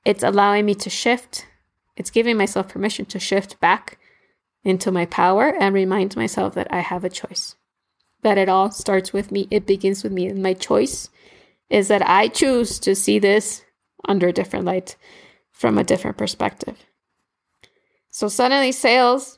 it's 0.05 0.23
allowing 0.23 0.65
me 0.65 0.75
to 0.75 0.89
shift. 0.89 1.45
It's 1.97 2.09
giving 2.09 2.37
myself 2.37 2.69
permission 2.69 3.05
to 3.07 3.19
shift 3.19 3.59
back 3.59 3.99
into 4.63 4.91
my 4.91 5.05
power 5.05 5.53
and 5.59 5.75
remind 5.75 6.15
myself 6.15 6.53
that 6.55 6.71
I 6.71 6.79
have 6.79 7.03
a 7.03 7.09
choice. 7.09 7.55
That 8.25 8.39
it 8.39 8.49
all 8.49 8.71
starts 8.71 9.13
with 9.13 9.31
me, 9.31 9.47
it 9.51 9.67
begins 9.67 10.01
with 10.01 10.11
me. 10.11 10.25
And 10.25 10.41
my 10.41 10.55
choice 10.55 11.09
is 11.69 11.89
that 11.89 12.01
I 12.09 12.27
choose 12.27 12.79
to 12.79 12.95
see 12.95 13.19
this 13.19 13.63
under 14.03 14.29
a 14.29 14.33
different 14.33 14.65
light 14.65 14.95
from 15.51 15.77
a 15.77 15.83
different 15.83 16.17
perspective. 16.17 16.75
So 18.09 18.27
suddenly, 18.27 18.71
sales 18.71 19.37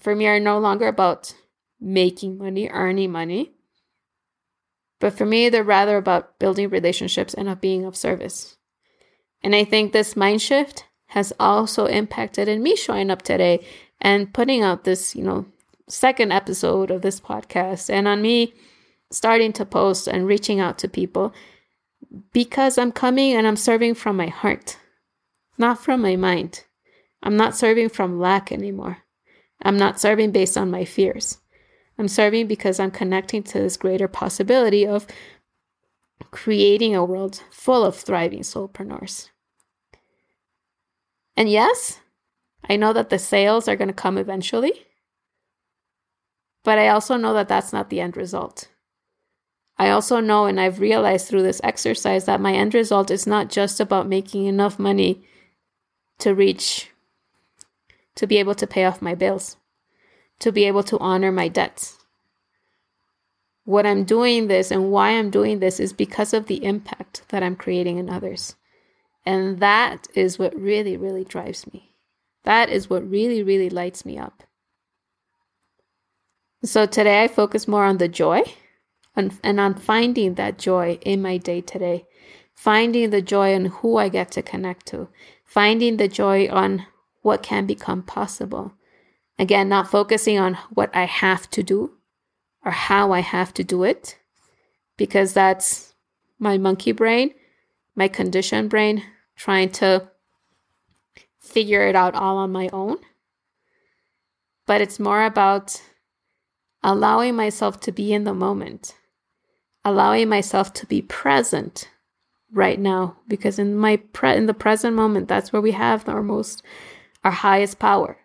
for 0.00 0.16
me 0.16 0.26
are 0.26 0.40
no 0.40 0.58
longer 0.58 0.88
about 0.88 1.32
making 1.80 2.38
money, 2.38 2.68
earning 2.70 3.12
money. 3.12 3.52
But 4.98 5.16
for 5.16 5.24
me, 5.24 5.48
they're 5.48 5.62
rather 5.62 5.96
about 5.96 6.40
building 6.40 6.70
relationships 6.70 7.34
and 7.34 7.48
of 7.48 7.60
being 7.60 7.84
of 7.84 7.94
service. 7.94 8.56
And 9.44 9.54
I 9.54 9.62
think 9.62 9.92
this 9.92 10.16
mind 10.16 10.42
shift 10.42 10.86
has 11.08 11.32
also 11.38 11.86
impacted 11.86 12.48
in 12.48 12.64
me 12.64 12.74
showing 12.74 13.12
up 13.12 13.22
today 13.22 13.64
and 14.00 14.34
putting 14.34 14.62
out 14.64 14.82
this, 14.82 15.14
you 15.14 15.22
know, 15.22 15.46
second 15.88 16.32
episode 16.32 16.90
of 16.90 17.02
this 17.02 17.20
podcast 17.20 17.90
and 17.90 18.08
on 18.08 18.22
me 18.22 18.54
starting 19.10 19.52
to 19.52 19.64
post 19.64 20.08
and 20.08 20.26
reaching 20.26 20.60
out 20.60 20.78
to 20.78 20.88
people 20.88 21.34
because 22.32 22.78
I'm 22.78 22.92
coming 22.92 23.34
and 23.34 23.46
I'm 23.46 23.56
serving 23.56 23.94
from 23.94 24.16
my 24.16 24.26
heart, 24.26 24.78
not 25.58 25.82
from 25.82 26.00
my 26.00 26.16
mind. 26.16 26.64
I'm 27.22 27.36
not 27.36 27.56
serving 27.56 27.88
from 27.88 28.20
lack 28.20 28.52
anymore. 28.52 28.98
I'm 29.62 29.76
not 29.76 30.00
serving 30.00 30.32
based 30.32 30.58
on 30.58 30.70
my 30.70 30.84
fears. 30.84 31.38
I'm 31.98 32.08
serving 32.08 32.48
because 32.48 32.80
I'm 32.80 32.90
connecting 32.90 33.42
to 33.44 33.58
this 33.60 33.76
greater 33.76 34.08
possibility 34.08 34.86
of 34.86 35.06
creating 36.30 36.94
a 36.94 37.04
world 37.04 37.42
full 37.50 37.84
of 37.84 37.96
thriving 37.96 38.40
soulpreneurs. 38.40 39.30
And 41.36 41.48
yes, 41.48 42.00
I 42.68 42.76
know 42.76 42.92
that 42.92 43.10
the 43.10 43.18
sales 43.18 43.68
are 43.68 43.76
going 43.76 43.88
to 43.88 43.94
come 43.94 44.18
eventually, 44.18 44.86
but 46.64 46.78
I 46.78 46.88
also 46.88 47.16
know 47.16 47.34
that 47.34 47.48
that's 47.48 47.72
not 47.72 47.90
the 47.90 48.00
end 48.00 48.16
result. 48.16 48.68
I 49.78 49.90
also 49.90 50.20
know, 50.20 50.46
and 50.46 50.60
I've 50.60 50.80
realized 50.80 51.28
through 51.28 51.42
this 51.42 51.60
exercise, 51.62 52.24
that 52.24 52.40
my 52.40 52.52
end 52.52 52.74
result 52.74 53.10
is 53.10 53.26
not 53.26 53.50
just 53.50 53.80
about 53.80 54.08
making 54.08 54.46
enough 54.46 54.78
money 54.78 55.24
to 56.18 56.34
reach, 56.34 56.90
to 58.16 58.26
be 58.26 58.38
able 58.38 58.54
to 58.56 58.66
pay 58.66 58.84
off 58.84 59.02
my 59.02 59.14
bills 59.14 59.56
to 60.40 60.52
be 60.52 60.64
able 60.64 60.82
to 60.84 60.98
honor 60.98 61.32
my 61.32 61.48
debts. 61.48 61.98
What 63.64 63.86
I'm 63.86 64.04
doing 64.04 64.46
this 64.46 64.70
and 64.70 64.90
why 64.90 65.10
I'm 65.10 65.30
doing 65.30 65.58
this 65.58 65.80
is 65.80 65.92
because 65.92 66.34
of 66.34 66.46
the 66.46 66.62
impact 66.64 67.22
that 67.28 67.42
I'm 67.42 67.56
creating 67.56 67.98
in 67.98 68.10
others. 68.10 68.56
And 69.24 69.58
that 69.60 70.06
is 70.14 70.38
what 70.38 70.54
really, 70.54 70.98
really 70.98 71.24
drives 71.24 71.66
me. 71.72 71.94
That 72.42 72.68
is 72.68 72.90
what 72.90 73.08
really, 73.08 73.42
really 73.42 73.70
lights 73.70 74.04
me 74.04 74.18
up. 74.18 74.42
So 76.64 76.86
today 76.86 77.22
I 77.22 77.28
focus 77.28 77.68
more 77.68 77.84
on 77.84 77.98
the 77.98 78.08
joy 78.08 78.42
and, 79.14 79.38
and 79.44 79.60
on 79.60 79.74
finding 79.74 80.34
that 80.34 80.58
joy 80.58 80.98
in 81.02 81.22
my 81.22 81.36
day 81.36 81.60
today, 81.60 82.06
finding 82.54 83.10
the 83.10 83.22
joy 83.22 83.52
in 83.52 83.66
who 83.66 83.98
I 83.98 84.08
get 84.08 84.30
to 84.32 84.42
connect 84.42 84.86
to, 84.86 85.08
finding 85.44 85.98
the 85.98 86.08
joy 86.08 86.48
on 86.48 86.86
what 87.22 87.42
can 87.42 87.66
become 87.66 88.02
possible, 88.02 88.72
Again, 89.38 89.68
not 89.68 89.90
focusing 89.90 90.38
on 90.38 90.54
what 90.70 90.94
I 90.94 91.04
have 91.04 91.50
to 91.50 91.62
do 91.62 91.92
or 92.64 92.70
how 92.70 93.12
I 93.12 93.20
have 93.20 93.52
to 93.54 93.64
do 93.64 93.82
it, 93.82 94.18
because 94.96 95.32
that's 95.32 95.94
my 96.38 96.56
monkey 96.56 96.92
brain, 96.92 97.34
my 97.96 98.08
conditioned 98.08 98.70
brain, 98.70 99.02
trying 99.36 99.70
to 99.70 100.08
figure 101.36 101.86
it 101.86 101.96
out 101.96 102.14
all 102.14 102.38
on 102.38 102.52
my 102.52 102.68
own. 102.72 102.98
But 104.66 104.80
it's 104.80 105.00
more 105.00 105.24
about 105.24 105.82
allowing 106.84 107.34
myself 107.34 107.80
to 107.80 107.90
be 107.90 108.12
in 108.12 108.24
the 108.24 108.34
moment, 108.34 108.94
allowing 109.84 110.28
myself 110.28 110.72
to 110.74 110.86
be 110.86 111.00
present 111.00 111.88
right 112.52 112.78
now, 112.78 113.16
because 113.26 113.58
in 113.58 113.74
my 113.74 113.96
pre- 113.96 114.36
in 114.36 114.46
the 114.46 114.54
present 114.54 114.94
moment, 114.94 115.26
that's 115.26 115.52
where 115.52 115.62
we 115.62 115.72
have 115.72 116.08
our 116.08 116.22
most, 116.22 116.62
our 117.24 117.32
highest 117.32 117.78
power. 117.78 118.18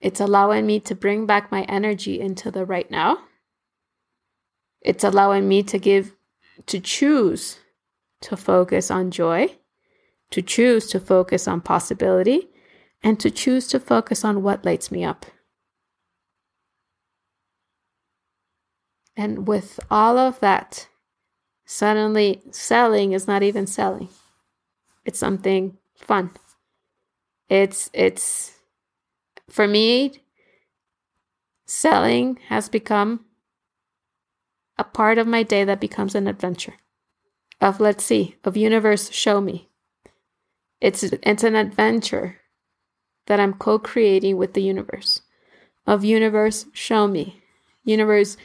It's 0.00 0.20
allowing 0.20 0.66
me 0.66 0.80
to 0.80 0.94
bring 0.94 1.24
back 1.24 1.50
my 1.50 1.62
energy 1.62 2.20
into 2.20 2.50
the 2.50 2.66
right 2.66 2.90
now. 2.90 3.18
It's 4.82 5.04
allowing 5.04 5.48
me 5.48 5.62
to 5.62 5.78
give, 5.78 6.14
to 6.66 6.80
choose 6.80 7.58
to 8.22 8.36
focus 8.36 8.90
on 8.90 9.10
joy, 9.10 9.56
to 10.32 10.42
choose 10.42 10.88
to 10.88 11.00
focus 11.00 11.46
on 11.46 11.60
possibility, 11.60 12.48
and 13.02 13.20
to 13.20 13.30
choose 13.30 13.68
to 13.68 13.78
focus 13.78 14.24
on 14.24 14.42
what 14.42 14.64
lights 14.64 14.90
me 14.90 15.04
up. 15.04 15.26
And 19.16 19.48
with 19.48 19.80
all 19.90 20.18
of 20.18 20.40
that, 20.40 20.88
suddenly 21.64 22.42
selling 22.50 23.12
is 23.12 23.26
not 23.26 23.42
even 23.42 23.66
selling. 23.66 24.08
It's 25.04 25.18
something 25.18 25.78
fun. 25.94 26.30
It's 27.48 27.90
it's 27.92 28.52
for 29.48 29.66
me, 29.66 30.22
selling 31.64 32.38
has 32.48 32.68
become 32.68 33.24
a 34.78 34.84
part 34.84 35.16
of 35.18 35.26
my 35.26 35.42
day 35.42 35.64
that 35.64 35.80
becomes 35.80 36.14
an 36.14 36.26
adventure 36.26 36.74
of 37.60 37.80
let's 37.80 38.04
see, 38.04 38.36
of 38.44 38.56
universe 38.56 39.10
show 39.10 39.40
me. 39.40 39.68
It's 40.80 41.02
it's 41.02 41.44
an 41.44 41.56
adventure 41.56 42.40
that 43.26 43.40
I'm 43.40 43.54
co-creating 43.54 44.36
with 44.36 44.54
the 44.54 44.62
universe. 44.62 45.22
Of 45.86 46.04
universe 46.04 46.66
show 46.72 47.06
me. 47.06 47.40
Universe 47.84 48.36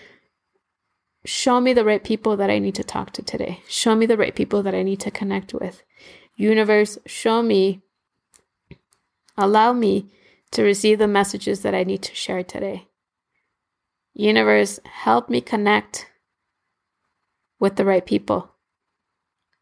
show 1.25 1.61
me 1.61 1.73
the 1.73 1.85
right 1.85 2.03
people 2.03 2.35
that 2.37 2.49
I 2.49 2.59
need 2.59 2.75
to 2.75 2.83
talk 2.83 3.11
to 3.13 3.21
today. 3.21 3.61
Show 3.67 3.95
me 3.95 4.05
the 4.05 4.17
right 4.17 4.35
people 4.35 4.63
that 4.63 4.75
I 4.75 4.83
need 4.83 4.99
to 5.01 5.11
connect 5.11 5.53
with. 5.53 5.83
Universe 6.35 6.97
show 7.05 7.41
me 7.41 7.81
allow 9.37 9.73
me 9.73 10.07
to 10.51 10.63
receive 10.63 10.99
the 10.99 11.07
messages 11.07 11.61
that 11.61 11.73
I 11.73 11.83
need 11.83 12.01
to 12.03 12.15
share 12.15 12.43
today. 12.43 12.87
Universe, 14.13 14.79
help 14.83 15.29
me 15.29 15.41
connect 15.41 16.07
with 17.59 17.75
the 17.75 17.85
right 17.85 18.05
people 18.05 18.51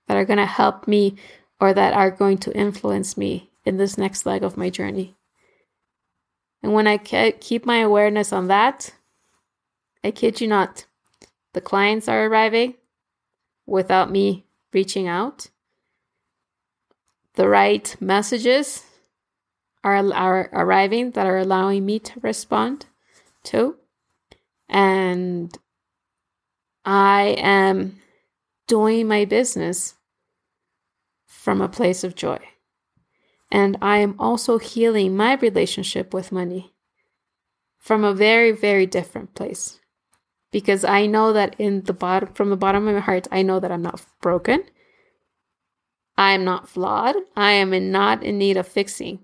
that 0.07 0.17
are 0.17 0.25
going 0.25 0.37
to 0.37 0.45
help 0.45 0.87
me 0.87 1.15
or 1.59 1.73
that 1.73 1.93
are 1.93 2.09
going 2.09 2.37
to 2.39 2.57
influence 2.57 3.17
me 3.17 3.51
in 3.65 3.77
this 3.77 3.97
next 3.97 4.25
leg 4.25 4.43
of 4.43 4.57
my 4.57 4.69
journey. 4.69 5.15
And 6.63 6.73
when 6.73 6.87
I 6.87 6.97
keep 6.97 7.65
my 7.65 7.77
awareness 7.77 8.33
on 8.33 8.47
that, 8.47 8.93
I 10.03 10.11
kid 10.11 10.41
you 10.41 10.47
not, 10.47 10.85
the 11.53 11.61
clients 11.61 12.07
are 12.07 12.25
arriving 12.25 12.75
without 13.65 14.11
me 14.11 14.45
reaching 14.73 15.07
out. 15.07 15.47
The 17.35 17.47
right 17.47 17.95
messages 17.99 18.83
are, 19.83 19.97
are 20.13 20.49
arriving 20.51 21.11
that 21.11 21.25
are 21.25 21.37
allowing 21.37 21.85
me 21.85 21.99
to 21.99 22.19
respond 22.19 22.85
to. 23.45 23.75
And 24.67 25.57
I 26.85 27.35
am 27.39 27.99
doing 28.67 29.07
my 29.07 29.25
business 29.25 29.95
from 31.25 31.61
a 31.61 31.69
place 31.69 32.03
of 32.03 32.15
joy. 32.15 32.39
And 33.51 33.77
I 33.81 33.97
am 33.97 34.15
also 34.19 34.59
healing 34.59 35.17
my 35.17 35.35
relationship 35.35 36.13
with 36.13 36.31
money 36.31 36.73
from 37.79 38.03
a 38.03 38.13
very, 38.13 38.51
very 38.51 38.85
different 38.85 39.33
place. 39.33 39.79
Because 40.51 40.83
I 40.83 41.05
know 41.05 41.33
that 41.33 41.55
in 41.59 41.83
the 41.83 41.93
bottom 41.93 42.33
from 42.33 42.49
the 42.49 42.57
bottom 42.57 42.87
of 42.87 42.95
my 42.95 43.01
heart, 43.01 43.27
I 43.31 43.41
know 43.41 43.59
that 43.59 43.71
I'm 43.71 43.81
not 43.81 44.05
broken. 44.21 44.63
I 46.17 46.33
am 46.33 46.43
not 46.43 46.67
flawed. 46.67 47.15
I 47.35 47.51
am 47.53 47.73
in 47.73 47.91
not 47.91 48.23
in 48.23 48.37
need 48.37 48.57
of 48.57 48.67
fixing. 48.67 49.19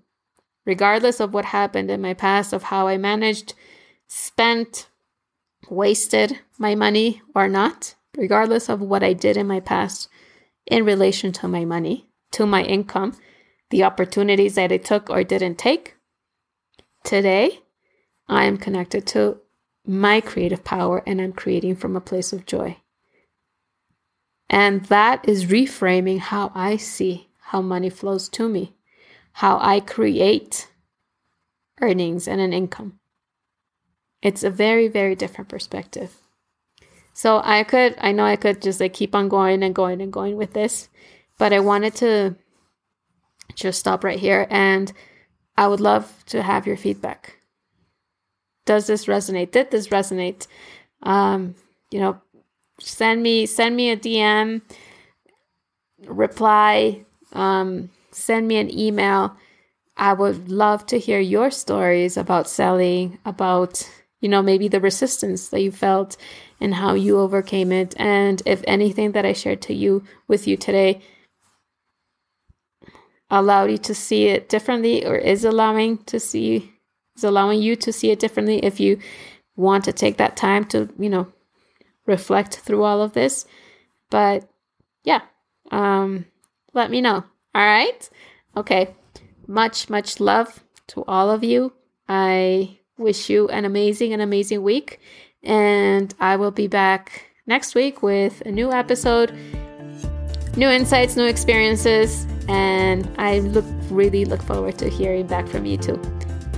Regardless 0.66 1.20
of 1.20 1.34
what 1.34 1.46
happened 1.46 1.92
in 1.92 2.02
my 2.02 2.14
past, 2.14 2.54
of 2.54 2.64
how 2.64 2.88
I 2.88 2.98
managed, 2.98 3.54
spent, 4.08 4.88
wasted 5.70 6.40
my 6.58 6.74
money 6.74 7.22
or 7.36 7.48
not, 7.48 7.96
regardless 8.16 8.70
of 8.70 8.82
what 8.82 9.04
I 9.04 9.14
did 9.14 9.38
in 9.38 9.48
my 9.48 9.60
past 9.60 10.10
in 10.66 10.86
relation 10.86 11.32
to 11.34 11.48
my 11.48 11.66
money, 11.66 12.08
to 12.32 12.46
my 12.46 12.64
income, 12.64 13.16
the 13.70 13.84
opportunities 13.84 14.56
that 14.56 14.72
I 14.72 14.78
took 14.78 15.10
or 15.10 15.24
didn't 15.24 15.58
take, 15.58 15.96
today 17.04 17.60
I 18.28 18.46
am 18.46 18.58
connected 18.58 19.06
to 19.08 19.40
my 19.88 20.22
creative 20.22 20.64
power 20.64 21.04
and 21.06 21.22
I'm 21.22 21.34
creating 21.34 21.76
from 21.76 21.96
a 21.96 22.02
place 22.02 22.34
of 22.34 22.46
joy. 22.46 22.78
And 24.50 24.86
that 24.86 25.28
is 25.28 25.46
reframing 25.46 26.20
how 26.20 26.52
I 26.54 26.78
see 26.78 27.30
how 27.40 27.62
money 27.62 27.90
flows 27.90 28.30
to 28.30 28.48
me, 28.50 28.74
how 29.34 29.58
I 29.62 29.80
create 29.80 30.68
earnings 31.82 32.28
and 32.28 32.42
an 32.42 32.54
income. 32.54 33.00
It's 34.22 34.44
a 34.44 34.50
very, 34.50 34.88
very 34.88 35.16
different 35.16 35.50
perspective. 35.50 36.18
So 37.14 37.42
I 37.44 37.64
could, 37.64 37.96
I 38.00 38.12
know 38.12 38.26
I 38.26 38.36
could 38.36 38.62
just 38.62 38.80
like 38.80 38.94
keep 38.94 39.16
on 39.16 39.30
going 39.30 39.64
and 39.64 39.74
going 39.74 40.02
and 40.02 40.12
going 40.12 40.36
with 40.36 40.54
this, 40.54 40.90
but 41.38 41.54
I 41.54 41.60
wanted 41.60 41.96
to 41.96 42.36
just 43.56 43.80
stop 43.80 44.04
right 44.04 44.20
here 44.20 44.48
and 44.50 44.92
I 45.58 45.68
would 45.68 45.80
love 45.80 46.24
to 46.28 46.42
have 46.42 46.68
your 46.68 46.78
feedback. 46.78 47.38
Does 48.66 48.88
this 48.88 49.06
resonate? 49.06 49.52
Did 49.52 49.72
this 49.72 49.90
resonate? 49.90 50.48
Um, 51.04 51.56
you 51.92 52.00
know, 52.00 52.20
send 52.80 53.22
me 53.24 53.46
send 53.46 53.76
me 53.76 53.92
a 53.92 53.98
DM, 53.98 54.62
reply, 56.06 57.06
um, 57.34 57.90
send 58.12 58.48
me 58.48 58.58
an 58.58 58.76
email. 58.78 59.36
I 59.98 60.14
would 60.14 60.50
love 60.50 60.86
to 60.88 61.00
hear 61.00 61.20
your 61.20 61.52
stories 61.52 62.18
about 62.18 62.50
selling, 62.50 63.20
about 63.26 63.90
you 64.20 64.30
know 64.30 64.42
maybe 64.42 64.68
the 64.68 64.82
resistance 64.82 65.50
that 65.50 65.62
you 65.62 65.72
felt 65.72 66.18
and 66.60 66.74
how 66.74 66.94
you 66.96 67.20
overcame 67.20 67.72
it, 67.72 67.94
and 67.98 68.42
if 68.46 68.64
anything 68.66 69.12
that 69.12 69.26
I 69.26 69.34
shared 69.34 69.62
to 69.64 69.74
you 69.74 70.04
with 70.28 70.48
you 70.48 70.58
today 70.58 71.02
allowed 73.30 73.72
you 73.72 73.78
to 73.78 73.96
see 73.96 74.28
it 74.28 74.50
differently 74.50 75.06
or 75.06 75.16
is 75.16 75.44
allowing 75.46 75.98
to 76.06 76.20
see 76.20 76.75
is 77.16 77.24
allowing 77.24 77.62
you 77.62 77.76
to 77.78 77.92
see 77.92 78.12
it 78.12 78.20
differently 78.20 78.60
if 78.64 78.80
you 78.80 79.00
want 79.56 79.86
to 79.86 79.94
take 79.94 80.18
that 80.18 80.36
time 80.36 80.66
to 80.66 80.90
you 81.00 81.10
know 81.10 81.28
reflect 82.06 82.58
through 82.58 82.84
all 82.84 83.02
of 83.02 83.14
this. 83.14 83.46
But 84.10 84.48
yeah, 85.04 85.22
um, 85.72 86.26
let 86.74 86.92
me 86.92 87.02
know. 87.02 87.24
All 87.54 87.66
right. 87.66 88.10
Okay. 88.56 88.94
Much, 89.48 89.90
much 89.90 90.20
love 90.20 90.64
to 90.88 91.04
all 91.06 91.30
of 91.30 91.44
you. 91.44 91.74
I 92.08 92.80
wish 92.98 93.30
you 93.30 93.48
an 93.50 93.66
amazing, 93.66 94.14
an 94.14 94.22
amazing 94.22 94.64
week. 94.64 95.00
And 95.44 96.14
I 96.20 96.36
will 96.38 96.52
be 96.52 96.68
back 96.68 97.32
next 97.46 97.76
week 97.76 98.02
with 98.02 98.42
a 98.46 98.52
new 98.52 98.72
episode, 98.72 99.32
new 100.58 100.70
insights, 100.70 101.16
new 101.16 101.26
experiences. 101.26 102.26
And 102.48 103.10
I 103.18 103.40
look 103.40 103.66
really 103.90 104.26
look 104.26 104.42
forward 104.42 104.78
to 104.80 104.90
hearing 104.90 105.28
back 105.28 105.48
from 105.48 105.66
you 105.66 105.78
too. 105.78 106.15